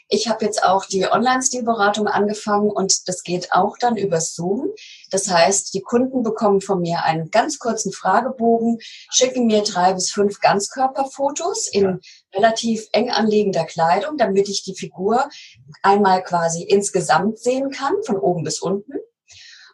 ich 0.09 0.27
habe 0.27 0.45
jetzt 0.45 0.63
auch 0.63 0.85
die 0.85 1.05
Online-Stilberatung 1.05 2.07
angefangen 2.07 2.69
und 2.69 3.07
das 3.07 3.23
geht 3.23 3.53
auch 3.53 3.77
dann 3.77 3.95
über 3.95 4.19
Zoom. 4.19 4.69
Das 5.11 5.29
heißt, 5.29 5.73
die 5.73 5.81
Kunden 5.81 6.23
bekommen 6.23 6.61
von 6.61 6.81
mir 6.81 7.03
einen 7.03 7.31
ganz 7.31 7.59
kurzen 7.59 7.91
Fragebogen, 7.91 8.79
schicken 9.11 9.47
mir 9.47 9.63
drei 9.63 9.93
bis 9.93 10.11
fünf 10.11 10.39
Ganzkörperfotos 10.39 11.67
in 11.67 11.99
relativ 12.33 12.87
eng 12.91 13.11
anliegender 13.11 13.65
Kleidung, 13.65 14.17
damit 14.17 14.49
ich 14.49 14.63
die 14.63 14.75
Figur 14.75 15.29
einmal 15.83 16.23
quasi 16.23 16.63
insgesamt 16.63 17.39
sehen 17.39 17.71
kann, 17.71 17.93
von 18.05 18.17
oben 18.17 18.43
bis 18.43 18.61
unten. 18.61 18.93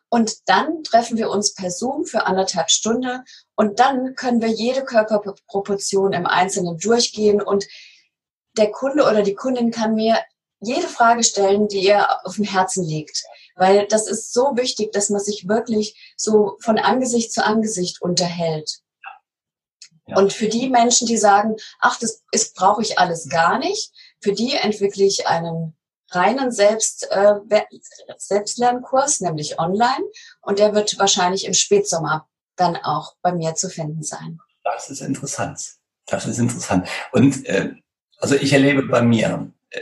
Und 0.09 0.47
dann 0.47 0.83
treffen 0.83 1.17
wir 1.17 1.31
uns 1.31 1.55
per 1.55 1.71
Zoom 1.71 2.05
für 2.05 2.27
anderthalb 2.27 2.69
Stunden 2.69 3.23
und 3.55 3.79
dann 3.79 4.15
können 4.15 4.41
wir 4.41 4.49
jede 4.49 4.83
Körperproportion 4.83 6.13
im 6.13 6.25
Einzelnen 6.25 6.77
durchgehen 6.77 7.41
und 7.41 7.67
der 8.57 8.71
Kunde 8.71 9.03
oder 9.03 9.21
die 9.21 9.35
Kundin 9.35 9.71
kann 9.71 9.95
mir 9.95 10.17
jede 10.59 10.87
Frage 10.87 11.23
stellen, 11.23 11.67
die 11.67 11.83
ihr 11.83 12.07
auf 12.25 12.35
dem 12.35 12.45
Herzen 12.45 12.83
liegt. 12.83 13.23
Weil 13.55 13.87
das 13.87 14.07
ist 14.07 14.33
so 14.33 14.55
wichtig, 14.55 14.91
dass 14.93 15.09
man 15.09 15.21
sich 15.21 15.47
wirklich 15.47 16.13
so 16.17 16.57
von 16.61 16.79
Angesicht 16.79 17.33
zu 17.33 17.43
Angesicht 17.43 18.01
unterhält. 18.01 18.79
Ja. 20.07 20.17
Und 20.17 20.33
für 20.33 20.47
die 20.47 20.69
Menschen, 20.69 21.07
die 21.07 21.17
sagen, 21.17 21.55
ach, 21.79 21.99
das 21.99 22.23
ist, 22.31 22.55
brauche 22.55 22.81
ich 22.81 22.97
alles 22.97 23.29
gar 23.29 23.59
nicht, 23.59 23.91
für 24.21 24.33
die 24.33 24.53
entwickle 24.53 25.05
ich 25.05 25.27
einen 25.27 25.75
reinen 26.09 26.51
Selbst, 26.51 27.07
äh, 27.11 27.35
Selbstlernkurs, 28.17 29.21
nämlich 29.21 29.59
online. 29.59 30.05
Und 30.41 30.59
der 30.59 30.73
wird 30.73 30.97
wahrscheinlich 30.99 31.45
im 31.45 31.53
Spätsommer 31.53 32.27
dann 32.55 32.75
auch 32.77 33.15
bei 33.21 33.31
mir 33.31 33.55
zu 33.55 33.69
finden 33.69 34.03
sein. 34.03 34.39
Das 34.63 34.89
ist 34.89 35.01
interessant. 35.01 35.59
Das 36.05 36.25
ist 36.25 36.39
interessant. 36.39 36.87
Und 37.11 37.45
äh, 37.45 37.73
also 38.17 38.35
ich 38.35 38.53
erlebe 38.53 38.83
bei 38.83 39.01
mir 39.01 39.51
äh, 39.69 39.79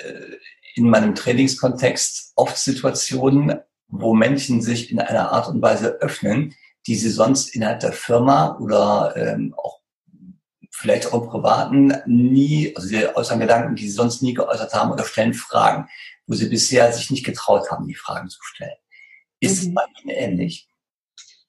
in 0.76 0.90
meinem 0.90 1.16
Trainingskontext 1.16 2.34
oft 2.36 2.58
Situationen, 2.58 3.60
wo 3.88 4.14
Menschen 4.14 4.62
sich 4.62 4.92
in 4.92 5.00
einer 5.00 5.32
Art 5.32 5.48
und 5.50 5.62
Weise 5.62 5.98
öffnen, 6.02 6.56
die 6.88 6.96
sie 6.96 7.10
sonst 7.10 7.56
innerhalb 7.56 7.82
der 7.82 7.94
Firma 7.94 8.58
oder 8.58 9.14
ähm, 9.16 9.54
auch 9.58 9.82
vielleicht 10.72 11.08
auch 11.08 11.24
im 11.24 11.30
Privaten 11.30 11.94
nie, 12.08 12.74
also 12.76 12.88
sie 12.88 13.06
äußern 13.16 13.40
Gedanken, 13.40 13.76
die 13.76 13.84
sie 13.84 13.94
sonst 13.94 14.24
nie 14.24 14.34
geäußert 14.34 14.74
haben 14.74 14.92
oder 14.92 15.04
stellen 15.04 15.34
Fragen 15.34 15.88
wo 16.32 16.36
sie 16.36 16.48
bisher 16.48 16.92
sich 16.94 17.12
nicht 17.12 17.26
getraut 17.26 17.70
haben, 17.70 17.88
die 17.88 17.94
Fragen 17.94 18.30
zu 18.30 18.40
stellen. 18.42 18.78
Ist 19.42 19.64
mhm. 19.64 19.70
es 19.70 19.74
bei 19.74 19.84
Ihnen 20.02 20.10
ähnlich? 20.10 20.68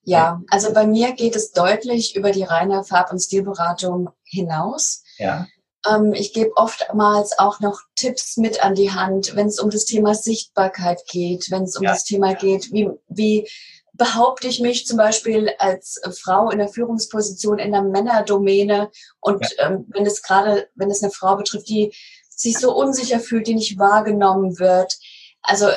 Ja, 0.04 0.42
also 0.48 0.72
bei 0.72 0.86
mir 0.86 1.12
geht 1.12 1.36
es 1.36 1.52
deutlich 1.52 2.16
über 2.16 2.32
die 2.32 2.42
reine 2.42 2.82
Farb- 2.82 3.12
und 3.12 3.20
Stilberatung 3.20 4.10
hinaus. 4.24 5.04
Ja. 5.18 5.46
Ähm, 5.88 6.12
ich 6.12 6.32
gebe 6.32 6.56
oftmals 6.56 7.38
auch 7.38 7.60
noch 7.60 7.80
Tipps 7.94 8.36
mit 8.36 8.64
an 8.64 8.74
die 8.74 8.90
Hand, 8.90 9.36
wenn 9.36 9.46
es 9.46 9.60
um 9.60 9.70
das 9.70 9.84
Thema 9.84 10.14
Sichtbarkeit 10.14 11.02
geht, 11.08 11.50
wenn 11.50 11.64
es 11.64 11.76
um 11.76 11.84
ja. 11.84 11.92
das 11.92 12.04
Thema 12.04 12.34
geht, 12.34 12.72
wie, 12.72 12.90
wie 13.08 13.48
behaupte 13.92 14.48
ich 14.48 14.60
mich 14.60 14.86
zum 14.86 14.96
Beispiel 14.96 15.50
als 15.58 16.00
Frau 16.20 16.50
in 16.50 16.58
der 16.58 16.68
Führungsposition 16.68 17.58
in 17.58 17.72
der 17.72 17.82
Männerdomäne 17.82 18.90
und 19.20 19.46
ja. 19.58 19.70
ähm, 19.70 19.86
wenn 19.88 20.06
es 20.06 20.22
gerade, 20.22 20.68
wenn 20.74 20.90
es 20.90 21.02
eine 21.02 21.12
Frau 21.12 21.36
betrifft, 21.36 21.68
die 21.68 21.92
sich 22.28 22.58
so 22.58 22.74
unsicher 22.74 23.20
fühlt, 23.20 23.46
die 23.46 23.54
nicht 23.54 23.78
wahrgenommen 23.78 24.58
wird. 24.58 24.98
Also 25.42 25.68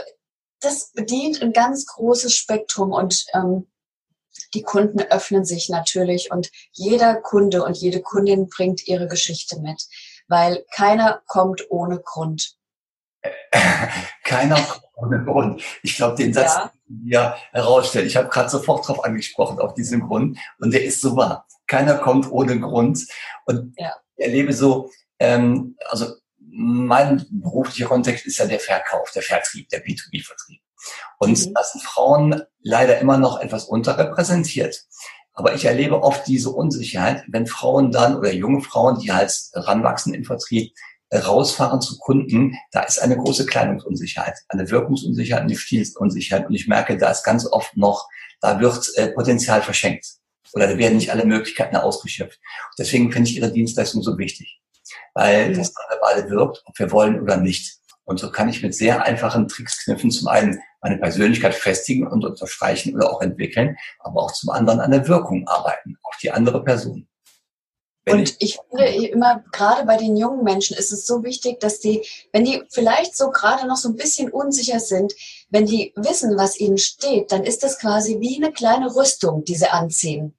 das 0.61 0.91
bedient 0.93 1.41
ein 1.41 1.53
ganz 1.53 1.85
großes 1.85 2.33
Spektrum 2.33 2.91
und 2.91 3.25
ähm, 3.33 3.67
die 4.53 4.63
Kunden 4.63 4.99
öffnen 4.99 5.45
sich 5.45 5.69
natürlich 5.69 6.31
und 6.31 6.51
jeder 6.71 7.15
Kunde 7.15 7.63
und 7.63 7.77
jede 7.77 8.01
Kundin 8.01 8.47
bringt 8.47 8.87
ihre 8.87 9.07
Geschichte 9.07 9.59
mit, 9.59 9.83
weil 10.27 10.65
keiner 10.73 11.21
kommt 11.27 11.69
ohne 11.69 11.99
Grund. 11.99 12.55
keiner 14.23 14.55
kommt 14.55 14.85
ohne 14.95 15.23
Grund. 15.23 15.61
Ich 15.83 15.95
glaube, 15.95 16.15
den 16.15 16.33
Satz 16.33 16.55
ja. 16.55 16.71
wir 16.87 17.35
herausstellen. 17.51 18.07
Ich 18.07 18.15
habe 18.15 18.29
gerade 18.29 18.49
sofort 18.49 18.87
darauf 18.87 19.03
angesprochen, 19.03 19.59
auf 19.59 19.73
diesen 19.73 20.01
Grund. 20.01 20.37
Und 20.59 20.73
der 20.73 20.83
ist 20.83 21.01
so 21.01 21.15
wahr. 21.15 21.47
Keiner 21.67 21.95
kommt 21.95 22.31
ohne 22.31 22.59
Grund. 22.59 23.05
Und 23.45 23.73
ja. 23.77 23.93
ich 24.15 24.25
erlebe 24.25 24.53
so, 24.53 24.91
ähm, 25.19 25.75
also 25.89 26.13
mein 26.37 27.25
beruflicher 27.29 27.87
Kontext 27.87 28.25
ist 28.25 28.37
ja 28.37 28.45
der 28.45 28.59
Verkauf, 28.59 29.11
der 29.11 29.23
Vertrieb, 29.23 29.67
der 29.69 29.83
B2B-Vertrieb. 29.83 30.61
Und 31.19 31.45
mhm. 31.45 31.53
das 31.53 31.73
sind 31.73 31.83
Frauen 31.83 32.41
leider 32.61 32.99
immer 32.99 33.17
noch 33.17 33.39
etwas 33.39 33.65
unterrepräsentiert. 33.65 34.83
Aber 35.33 35.53
ich 35.53 35.65
erlebe 35.65 36.01
oft 36.01 36.27
diese 36.27 36.49
Unsicherheit, 36.49 37.23
wenn 37.27 37.47
Frauen 37.47 37.91
dann 37.91 38.17
oder 38.17 38.33
junge 38.33 38.61
Frauen, 38.61 38.99
die 38.99 39.11
halt 39.11 39.37
ranwachsen 39.53 40.13
im 40.13 40.23
Vertrieb, 40.23 40.73
rausfahren 41.13 41.81
zu 41.81 41.97
Kunden, 41.97 42.55
da 42.71 42.81
ist 42.81 42.99
eine 42.99 43.17
große 43.17 43.45
Kleidungsunsicherheit, 43.45 44.37
eine 44.49 44.69
Wirkungsunsicherheit, 44.69 45.43
eine 45.43 45.55
Stilsunsicherheit. 45.55 46.47
Und 46.47 46.55
ich 46.55 46.67
merke, 46.67 46.97
da 46.97 47.11
ist 47.11 47.23
ganz 47.23 47.45
oft 47.45 47.75
noch, 47.77 48.07
da 48.41 48.59
wird 48.59 48.89
äh, 48.95 49.09
Potenzial 49.09 49.61
verschenkt. 49.61 50.05
Oder 50.53 50.67
da 50.67 50.77
werden 50.77 50.97
nicht 50.97 51.11
alle 51.11 51.25
Möglichkeiten 51.25 51.75
ausgeschöpft. 51.75 52.39
Deswegen 52.77 53.11
finde 53.11 53.29
ich 53.29 53.37
Ihre 53.37 53.51
Dienstleistung 53.51 54.01
so 54.01 54.17
wichtig 54.17 54.61
weil 55.13 55.53
das 55.53 55.73
Nonverbale 55.73 56.29
wirkt, 56.29 56.61
ob 56.65 56.77
wir 56.77 56.91
wollen 56.91 57.21
oder 57.21 57.37
nicht. 57.37 57.79
Und 58.05 58.19
so 58.19 58.31
kann 58.31 58.49
ich 58.49 58.61
mit 58.61 58.75
sehr 58.75 59.03
einfachen 59.03 59.47
Tricks 59.47 59.83
kniffen, 59.83 60.11
zum 60.11 60.27
einen 60.27 60.59
meine 60.81 60.97
Persönlichkeit 60.97 61.55
festigen 61.55 62.07
und 62.07 62.23
unterstreichen 62.23 62.95
oder 62.95 63.11
auch 63.11 63.21
entwickeln, 63.21 63.75
aber 63.99 64.21
auch 64.21 64.31
zum 64.31 64.51
anderen 64.51 64.79
an 64.79 64.91
der 64.91 65.07
Wirkung 65.07 65.47
arbeiten, 65.47 65.97
auf 66.03 66.15
die 66.21 66.31
andere 66.31 66.63
Person. 66.63 67.07
Wenn 68.05 68.19
und 68.19 68.35
ich 68.37 68.59
finde 68.69 68.85
immer, 69.07 69.43
gerade 69.51 69.83
bei 69.85 69.97
den 69.97 70.15
jungen 70.15 70.43
Menschen 70.43 70.77
ist 70.77 70.91
es 70.91 71.07
so 71.07 71.23
wichtig, 71.23 71.59
dass 71.59 71.79
die, 71.79 72.05
wenn 72.31 72.45
die 72.45 72.61
vielleicht 72.69 73.17
so 73.17 73.31
gerade 73.31 73.67
noch 73.67 73.77
so 73.77 73.89
ein 73.89 73.95
bisschen 73.95 74.31
unsicher 74.31 74.79
sind, 74.79 75.13
wenn 75.49 75.65
die 75.65 75.91
wissen, 75.95 76.37
was 76.37 76.59
ihnen 76.59 76.77
steht, 76.77 77.31
dann 77.31 77.43
ist 77.43 77.63
das 77.63 77.79
quasi 77.79 78.19
wie 78.19 78.35
eine 78.37 78.53
kleine 78.53 78.95
Rüstung, 78.95 79.43
die 79.43 79.55
sie 79.55 79.69
anziehen. 79.71 80.37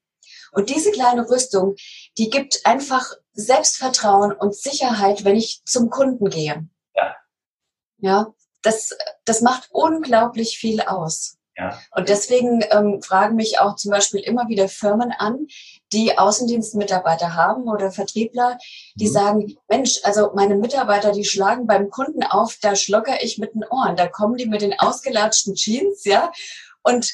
Und 0.52 0.70
diese 0.70 0.92
kleine 0.92 1.28
Rüstung, 1.28 1.74
die 2.18 2.30
gibt 2.30 2.60
einfach 2.64 3.12
Selbstvertrauen 3.32 4.32
und 4.32 4.54
Sicherheit, 4.54 5.24
wenn 5.24 5.36
ich 5.36 5.62
zum 5.66 5.90
Kunden 5.90 6.30
gehe. 6.30 6.68
Ja. 8.06 8.32
Das, 8.62 8.96
das 9.24 9.42
macht 9.42 9.68
unglaublich 9.70 10.58
viel 10.58 10.80
aus. 10.80 11.36
Ja. 11.56 11.78
Und 11.92 12.08
deswegen 12.08 12.62
ähm, 12.70 13.00
fragen 13.02 13.34
mich 13.34 13.58
auch 13.60 13.76
zum 13.76 13.90
Beispiel 13.90 14.20
immer 14.20 14.48
wieder 14.48 14.68
Firmen 14.68 15.12
an, 15.12 15.46
die 15.92 16.18
Außendienstmitarbeiter 16.18 17.34
haben 17.34 17.68
oder 17.68 17.90
Vertriebler, 17.90 18.58
die 18.96 19.08
mhm. 19.08 19.12
sagen, 19.12 19.56
Mensch, 19.68 20.00
also 20.02 20.32
meine 20.34 20.56
Mitarbeiter, 20.56 21.12
die 21.12 21.24
schlagen 21.24 21.66
beim 21.66 21.90
Kunden 21.90 22.22
auf, 22.22 22.58
da 22.60 22.76
schlocker 22.76 23.22
ich 23.22 23.38
mit 23.38 23.54
den 23.54 23.64
Ohren, 23.64 23.96
da 23.96 24.06
kommen 24.06 24.36
die 24.36 24.46
mit 24.46 24.60
den 24.60 24.78
ausgelatschten 24.78 25.54
Jeans, 25.54 26.04
ja, 26.04 26.30
und, 26.82 27.12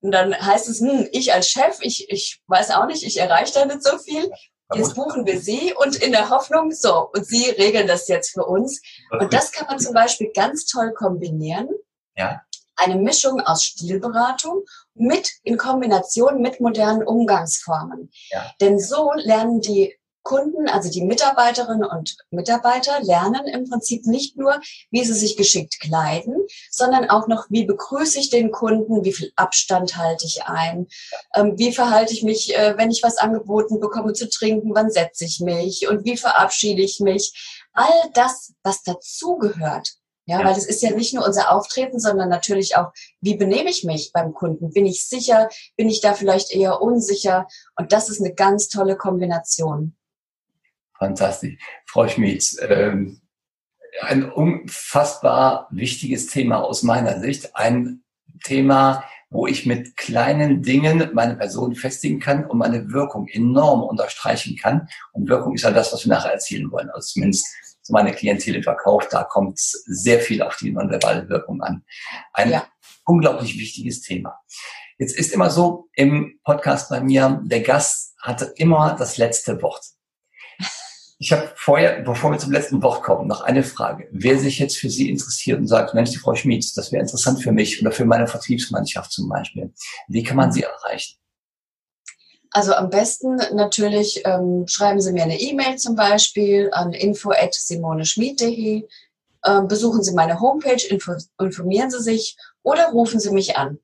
und 0.00 0.12
dann 0.12 0.34
heißt 0.34 0.68
es, 0.68 0.80
hm, 0.80 1.08
ich 1.12 1.34
als 1.34 1.48
Chef, 1.48 1.78
ich, 1.80 2.10
ich 2.10 2.40
weiß 2.46 2.70
auch 2.70 2.86
nicht, 2.86 3.02
ich 3.02 3.18
erreiche 3.18 3.54
da 3.54 3.66
nicht 3.66 3.82
so 3.82 3.98
viel. 3.98 4.30
Jetzt 4.74 4.94
buchen 4.94 5.26
wir 5.26 5.40
Sie 5.40 5.72
und 5.74 5.96
in 5.96 6.12
der 6.12 6.30
Hoffnung, 6.30 6.72
so, 6.72 7.10
und 7.12 7.24
Sie 7.24 7.50
regeln 7.50 7.86
das 7.86 8.08
jetzt 8.08 8.32
für 8.32 8.44
uns. 8.44 8.80
Und 9.10 9.32
das 9.32 9.52
kann 9.52 9.68
man 9.68 9.78
zum 9.78 9.94
Beispiel 9.94 10.32
ganz 10.34 10.66
toll 10.66 10.92
kombinieren. 10.92 11.68
Ja. 12.16 12.42
Eine 12.74 12.96
Mischung 12.96 13.40
aus 13.40 13.64
Stilberatung 13.64 14.64
mit, 14.94 15.30
in 15.44 15.56
Kombination 15.56 16.42
mit 16.42 16.60
modernen 16.60 17.04
Umgangsformen. 17.04 18.10
Ja. 18.30 18.52
Denn 18.60 18.78
so 18.80 19.12
lernen 19.14 19.60
die 19.60 19.96
Kunden, 20.26 20.68
also 20.68 20.90
die 20.90 21.04
Mitarbeiterinnen 21.04 21.84
und 21.84 22.16
Mitarbeiter 22.30 23.00
lernen 23.00 23.46
im 23.46 23.70
Prinzip 23.70 24.06
nicht 24.06 24.36
nur, 24.36 24.60
wie 24.90 25.04
sie 25.04 25.12
sich 25.12 25.36
geschickt 25.36 25.78
kleiden, 25.78 26.34
sondern 26.68 27.08
auch 27.08 27.28
noch, 27.28 27.46
wie 27.48 27.64
begrüße 27.64 28.18
ich 28.18 28.28
den 28.28 28.50
Kunden, 28.50 29.04
wie 29.04 29.12
viel 29.12 29.30
Abstand 29.36 29.96
halte 29.96 30.26
ich 30.26 30.42
ein, 30.42 30.88
ähm, 31.36 31.54
wie 31.58 31.72
verhalte 31.72 32.12
ich 32.12 32.24
mich, 32.24 32.56
äh, 32.56 32.76
wenn 32.76 32.90
ich 32.90 33.04
was 33.04 33.18
angeboten 33.18 33.78
bekomme 33.78 34.14
zu 34.14 34.28
trinken, 34.28 34.74
wann 34.74 34.90
setze 34.90 35.24
ich 35.24 35.38
mich 35.38 35.86
und 35.88 36.04
wie 36.04 36.16
verabschiede 36.16 36.82
ich 36.82 36.98
mich. 36.98 37.64
All 37.72 38.10
das, 38.14 38.52
was 38.64 38.82
dazugehört, 38.82 39.94
Ja, 40.28 40.40
ja, 40.40 40.44
weil 40.44 40.56
es 40.56 40.66
ist 40.66 40.82
ja 40.82 40.90
nicht 40.90 41.14
nur 41.14 41.24
unser 41.24 41.52
Auftreten, 41.52 42.00
sondern 42.00 42.28
natürlich 42.28 42.76
auch, 42.76 42.90
wie 43.20 43.36
benehme 43.36 43.70
ich 43.70 43.84
mich 43.84 44.10
beim 44.12 44.34
Kunden? 44.34 44.72
Bin 44.72 44.84
ich 44.84 45.06
sicher? 45.06 45.48
Bin 45.76 45.88
ich 45.88 46.00
da 46.00 46.14
vielleicht 46.14 46.50
eher 46.52 46.82
unsicher? 46.82 47.46
Und 47.76 47.92
das 47.92 48.08
ist 48.08 48.20
eine 48.20 48.34
ganz 48.34 48.66
tolle 48.68 48.96
Kombination. 48.96 49.95
Fantastisch. 50.98 51.58
Frau 51.86 52.08
Schmidt, 52.08 52.56
ähm, 52.68 53.20
ein 54.00 54.30
unfassbar 54.30 55.68
wichtiges 55.70 56.26
Thema 56.26 56.62
aus 56.62 56.82
meiner 56.82 57.20
Sicht. 57.20 57.56
Ein 57.56 58.02
Thema, 58.44 59.04
wo 59.30 59.46
ich 59.46 59.66
mit 59.66 59.96
kleinen 59.96 60.62
Dingen 60.62 61.10
meine 61.14 61.36
Person 61.36 61.74
festigen 61.74 62.20
kann 62.20 62.46
und 62.46 62.58
meine 62.58 62.92
Wirkung 62.92 63.26
enorm 63.28 63.82
unterstreichen 63.82 64.56
kann. 64.56 64.88
Und 65.12 65.28
Wirkung 65.28 65.54
ist 65.54 65.62
ja 65.62 65.70
das, 65.70 65.92
was 65.92 66.04
wir 66.04 66.14
nachher 66.14 66.32
erzielen 66.32 66.70
wollen. 66.70 66.90
Also 66.90 67.12
zumindest 67.14 67.46
so 67.82 67.92
meine 67.92 68.12
Klientel 68.12 68.56
im 68.56 68.62
Verkauf, 68.62 69.08
da 69.08 69.24
kommt 69.24 69.58
sehr 69.58 70.20
viel 70.20 70.42
auf 70.42 70.56
die 70.56 70.72
nonverbale 70.72 71.28
Wirkung 71.28 71.62
an. 71.62 71.84
Ein 72.32 72.50
ja. 72.50 72.66
unglaublich 73.04 73.58
wichtiges 73.58 74.00
Thema. 74.00 74.38
Jetzt 74.98 75.16
ist 75.16 75.32
immer 75.32 75.50
so 75.50 75.88
im 75.92 76.40
Podcast 76.42 76.88
bei 76.88 77.00
mir, 77.00 77.42
der 77.44 77.60
Gast 77.60 78.14
hatte 78.20 78.52
immer 78.56 78.96
das 78.98 79.18
letzte 79.18 79.60
Wort. 79.62 79.84
Ich 81.18 81.32
habe 81.32 81.50
vorher, 81.54 82.02
bevor 82.02 82.32
wir 82.32 82.38
zum 82.38 82.52
letzten 82.52 82.82
Wort 82.82 83.02
kommen, 83.02 83.26
noch 83.26 83.40
eine 83.40 83.62
Frage. 83.62 84.06
Wer 84.12 84.38
sich 84.38 84.58
jetzt 84.58 84.76
für 84.76 84.90
Sie 84.90 85.08
interessiert 85.08 85.58
und 85.58 85.66
sagt, 85.66 85.94
Mensch, 85.94 86.10
die 86.10 86.18
Frau 86.18 86.34
Schmieds, 86.34 86.74
das 86.74 86.92
wäre 86.92 87.00
interessant 87.00 87.42
für 87.42 87.52
mich 87.52 87.80
oder 87.80 87.90
für 87.90 88.04
meine 88.04 88.26
Vertriebsmannschaft 88.26 89.10
zum 89.12 89.28
Beispiel. 89.28 89.72
Wie 90.08 90.22
kann 90.22 90.36
man 90.36 90.52
Sie 90.52 90.62
erreichen? 90.62 91.16
Also 92.50 92.74
am 92.74 92.90
besten 92.90 93.36
natürlich 93.54 94.22
ähm, 94.24 94.66
schreiben 94.66 95.00
Sie 95.00 95.12
mir 95.12 95.24
eine 95.24 95.40
E-Mail 95.40 95.76
zum 95.76 95.96
Beispiel 95.96 96.70
an 96.72 96.92
info@simoneschmied.de. 96.92 98.86
Ähm, 99.46 99.68
besuchen 99.68 100.02
Sie 100.02 100.12
meine 100.12 100.40
Homepage, 100.40 100.86
info, 100.88 101.14
informieren 101.40 101.90
Sie 101.90 102.02
sich 102.02 102.36
oder 102.62 102.88
rufen 102.88 103.20
Sie 103.20 103.30
mich 103.30 103.56
an. 103.56 103.78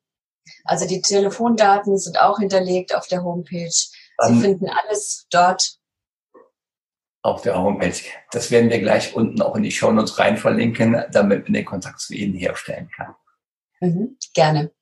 Also 0.64 0.86
die 0.86 1.00
Telefondaten 1.00 1.98
sind 1.98 2.20
auch 2.20 2.38
hinterlegt 2.38 2.94
auf 2.94 3.06
der 3.06 3.24
Homepage. 3.24 3.70
Sie 3.70 3.92
um, 4.18 4.40
finden 4.40 4.68
alles 4.68 5.26
dort. 5.30 5.78
Auf 7.22 7.42
der 7.42 7.56
Homepage. 7.56 8.00
Das 8.32 8.50
werden 8.50 8.68
wir 8.68 8.80
gleich 8.80 9.14
unten 9.14 9.40
auch 9.42 9.54
in 9.54 9.62
die 9.62 9.70
Show 9.70 9.92
Notes 9.92 10.18
rein 10.18 10.36
verlinken, 10.36 11.04
damit 11.12 11.44
man 11.44 11.52
den 11.52 11.64
Kontakt 11.64 12.00
zu 12.00 12.14
Ihnen 12.14 12.34
herstellen 12.34 12.90
kann. 12.96 13.14
Mhm, 13.80 14.16
gerne. 14.34 14.72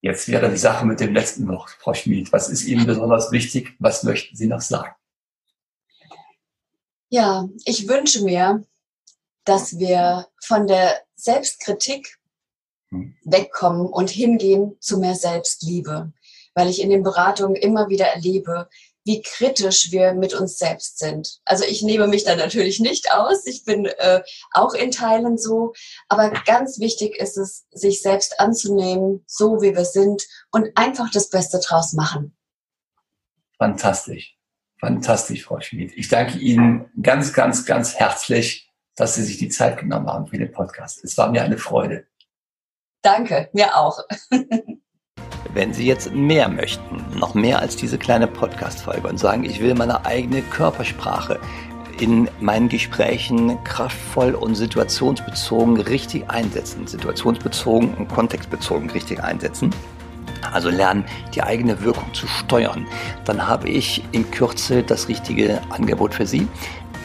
Jetzt 0.00 0.28
wäre 0.28 0.50
die 0.50 0.58
Sache 0.58 0.84
mit 0.84 1.00
dem 1.00 1.14
letzten 1.14 1.48
Wort, 1.48 1.70
Frau 1.80 1.94
Schmid. 1.94 2.30
Was 2.30 2.50
ist 2.50 2.64
Ihnen 2.66 2.86
besonders 2.86 3.32
wichtig? 3.32 3.74
Was 3.78 4.02
möchten 4.02 4.36
Sie 4.36 4.46
noch 4.46 4.60
sagen? 4.60 4.94
Ja, 7.08 7.48
ich 7.64 7.88
wünsche 7.88 8.22
mir, 8.22 8.64
dass 9.44 9.78
wir 9.78 10.26
von 10.42 10.66
der 10.66 11.00
Selbstkritik 11.14 12.18
hm. 12.90 13.16
wegkommen 13.24 13.86
und 13.86 14.10
hingehen 14.10 14.76
zu 14.80 14.98
mehr 14.98 15.14
Selbstliebe. 15.14 16.12
Weil 16.54 16.68
ich 16.68 16.82
in 16.82 16.90
den 16.90 17.02
Beratungen 17.02 17.56
immer 17.56 17.88
wieder 17.88 18.06
erlebe, 18.06 18.68
wie 19.04 19.22
kritisch 19.22 19.92
wir 19.92 20.14
mit 20.14 20.34
uns 20.34 20.58
selbst 20.58 20.98
sind. 20.98 21.40
Also 21.44 21.64
ich 21.64 21.82
nehme 21.82 22.06
mich 22.06 22.24
da 22.24 22.36
natürlich 22.36 22.80
nicht 22.80 23.12
aus. 23.12 23.46
Ich 23.46 23.64
bin 23.64 23.86
äh, 23.86 24.22
auch 24.52 24.74
in 24.74 24.90
Teilen 24.90 25.36
so. 25.38 25.74
Aber 26.08 26.30
ganz 26.46 26.80
wichtig 26.80 27.16
ist 27.18 27.36
es, 27.36 27.66
sich 27.70 28.00
selbst 28.02 28.40
anzunehmen, 28.40 29.22
so 29.26 29.60
wie 29.60 29.76
wir 29.76 29.84
sind 29.84 30.26
und 30.50 30.70
einfach 30.74 31.10
das 31.10 31.28
Beste 31.28 31.60
draus 31.60 31.92
machen. 31.92 32.36
Fantastisch. 33.58 34.36
Fantastisch, 34.80 35.44
Frau 35.44 35.60
Schmid. 35.60 35.92
Ich 35.96 36.08
danke 36.08 36.38
Ihnen 36.38 36.90
ganz, 37.00 37.32
ganz, 37.32 37.64
ganz 37.64 37.94
herzlich, 37.94 38.70
dass 38.96 39.14
Sie 39.14 39.22
sich 39.22 39.38
die 39.38 39.48
Zeit 39.48 39.78
genommen 39.78 40.08
haben 40.08 40.26
für 40.26 40.38
den 40.38 40.52
Podcast. 40.52 41.02
Es 41.04 41.16
war 41.16 41.30
mir 41.30 41.42
eine 41.42 41.58
Freude. 41.58 42.06
Danke, 43.02 43.50
mir 43.52 43.76
auch. 43.76 44.00
Wenn 45.54 45.72
Sie 45.72 45.86
jetzt 45.86 46.12
mehr 46.12 46.48
möchten, 46.48 47.00
noch 47.16 47.34
mehr 47.34 47.60
als 47.60 47.76
diese 47.76 47.96
kleine 47.96 48.26
Podcast-Folge 48.26 49.06
und 49.06 49.18
sagen, 49.18 49.44
ich 49.44 49.60
will 49.60 49.74
meine 49.74 50.04
eigene 50.04 50.42
Körpersprache 50.42 51.38
in 52.00 52.28
meinen 52.40 52.68
Gesprächen 52.68 53.56
kraftvoll 53.62 54.34
und 54.34 54.56
situationsbezogen 54.56 55.80
richtig 55.80 56.28
einsetzen, 56.28 56.88
situationsbezogen 56.88 57.94
und 57.94 58.08
kontextbezogen 58.08 58.90
richtig 58.90 59.22
einsetzen, 59.22 59.70
also 60.52 60.70
lernen, 60.70 61.04
die 61.36 61.42
eigene 61.44 61.80
Wirkung 61.82 62.12
zu 62.14 62.26
steuern, 62.26 62.88
dann 63.24 63.46
habe 63.46 63.68
ich 63.68 64.02
in 64.10 64.28
Kürze 64.32 64.82
das 64.82 65.06
richtige 65.06 65.60
Angebot 65.70 66.14
für 66.14 66.26
Sie. 66.26 66.48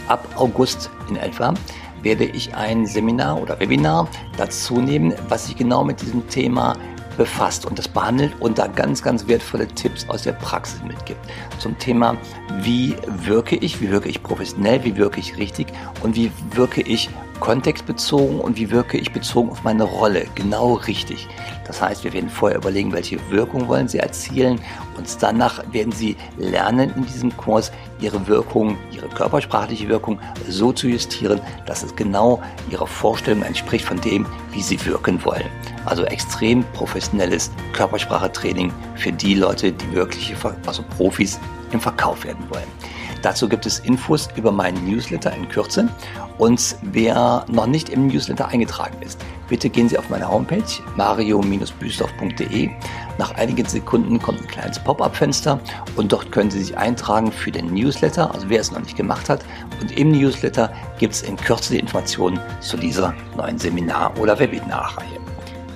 Ab 0.08 0.28
August 0.38 0.90
in 1.08 1.18
etwa 1.18 1.54
werde 2.02 2.26
ich 2.26 2.56
ein 2.56 2.88
Seminar 2.88 3.40
oder 3.40 3.60
Webinar 3.60 4.08
dazu 4.38 4.82
nehmen, 4.82 5.14
was 5.28 5.46
sich 5.46 5.56
genau 5.56 5.84
mit 5.84 6.02
diesem 6.02 6.28
Thema 6.30 6.76
befasst 7.20 7.66
und 7.66 7.78
das 7.78 7.88
behandelt 7.88 8.34
und 8.40 8.58
da 8.58 8.68
ganz, 8.68 9.04
ganz 9.04 9.28
wertvolle 9.28 9.68
Tipps 9.68 10.08
aus 10.08 10.24
der 10.24 10.32
Praxis 10.32 10.82
mitgibt. 10.82 11.20
Zum 11.60 11.78
Thema, 11.78 12.18
wie 12.62 12.96
wirke 13.08 13.58
ich, 13.58 13.82
wie 13.82 13.92
wirke 13.92 14.08
ich 14.08 14.24
professionell, 14.24 14.84
wie 14.86 14.96
wirke 14.96 15.20
ich 15.20 15.38
richtig 15.38 15.68
und 16.02 16.16
wie 16.16 16.32
wirke 16.56 16.82
ich 16.82 17.10
kontextbezogen 17.40 18.40
und 18.40 18.58
wie 18.58 18.72
wirke 18.72 18.98
ich 18.98 19.12
bezogen 19.12 19.50
auf 19.50 19.64
meine 19.64 19.84
Rolle 19.84 20.26
genau 20.36 20.74
richtig. 20.74 21.28
Das 21.66 21.82
heißt, 21.82 22.04
wir 22.04 22.14
werden 22.14 22.30
vorher 22.30 22.58
überlegen, 22.58 22.92
welche 22.92 23.20
Wirkung 23.30 23.68
wollen 23.68 23.88
Sie 23.88 24.00
erzielen 24.00 24.60
und 24.98 25.08
danach 25.22 25.64
werden 25.72 25.92
Sie 25.92 26.18
lernen 26.38 26.92
in 26.96 27.06
diesem 27.06 27.36
Kurs 27.38 27.72
Ihre 28.02 28.28
Wirkung, 28.28 28.78
Ihre 28.92 29.08
körpersprachliche 29.08 29.88
Wirkung 29.88 30.20
so 30.48 30.72
zu 30.72 30.88
justieren, 30.88 31.40
dass 31.66 31.84
es 31.84 31.96
genau 31.96 32.42
Ihrer 32.72 32.88
Vorstellung 32.88 33.44
entspricht 33.44 33.86
von 33.86 34.00
dem, 34.02 34.26
wie 34.52 34.62
Sie 34.62 34.84
wirken 34.86 35.24
wollen. 35.24 35.46
Also 35.86 36.04
extrem 36.06 36.64
professionelles 36.74 37.52
Körpersprachetraining 37.74 38.74
für 38.96 39.12
die 39.12 39.36
Leute, 39.36 39.72
die 39.72 39.92
wirkliche, 39.94 40.36
also 40.66 40.84
Profis 40.98 41.40
im 41.72 41.80
Verkauf 41.80 42.24
werden 42.24 42.44
wollen. 42.50 42.99
Dazu 43.22 43.50
gibt 43.50 43.66
es 43.66 43.80
Infos 43.80 44.30
über 44.36 44.52
meinen 44.52 44.90
Newsletter 44.90 45.34
in 45.34 45.48
Kürze. 45.50 45.90
Und 46.38 46.78
wer 46.82 47.46
noch 47.52 47.68
nicht 47.68 47.90
im 47.90 48.08
Newsletter 48.08 48.48
eingetragen 48.48 49.02
ist, 49.02 49.20
bitte 49.50 49.70
gehen 49.70 49.90
Sie 49.90 49.98
auf 49.98 50.10
meine 50.10 50.30
Homepage 50.30 50.64
mario-büsdorf.de. 50.96 52.70
Nach 53.18 53.36
einigen 53.36 53.66
Sekunden 53.66 54.22
kommt 54.22 54.42
ein 54.42 54.48
kleines 54.48 54.80
Pop-up-Fenster 54.80 55.60
und 55.98 56.12
dort 56.14 56.32
können 56.32 56.50
Sie 56.50 56.64
sich 56.64 56.78
eintragen 56.78 57.32
für 57.32 57.52
den 57.52 57.74
Newsletter, 57.74 58.34
also 58.34 58.50
wer 58.50 58.62
es 58.62 58.72
noch 58.72 58.80
nicht 58.80 58.96
gemacht 58.96 59.28
hat. 59.28 59.44
Und 59.82 59.92
im 59.98 60.12
Newsletter 60.12 60.72
gibt 60.98 61.14
es 61.14 61.24
in 61.24 61.36
Kürze 61.36 61.74
die 61.74 61.80
Informationen 61.80 62.40
zu 62.62 62.78
dieser 62.78 63.14
neuen 63.36 63.58
Seminar- 63.58 64.18
oder 64.18 64.40
Webinarreihe. 64.40 65.20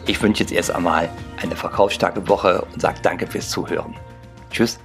Ich 0.05 0.21
wünsche 0.21 0.43
jetzt 0.43 0.53
erst 0.53 0.71
einmal 0.71 1.09
eine 1.41 1.55
verkaufsstarke 1.55 2.27
Woche 2.27 2.65
und 2.73 2.81
sage 2.81 2.99
danke 3.01 3.27
fürs 3.27 3.49
Zuhören. 3.49 3.93
Tschüss. 4.49 4.79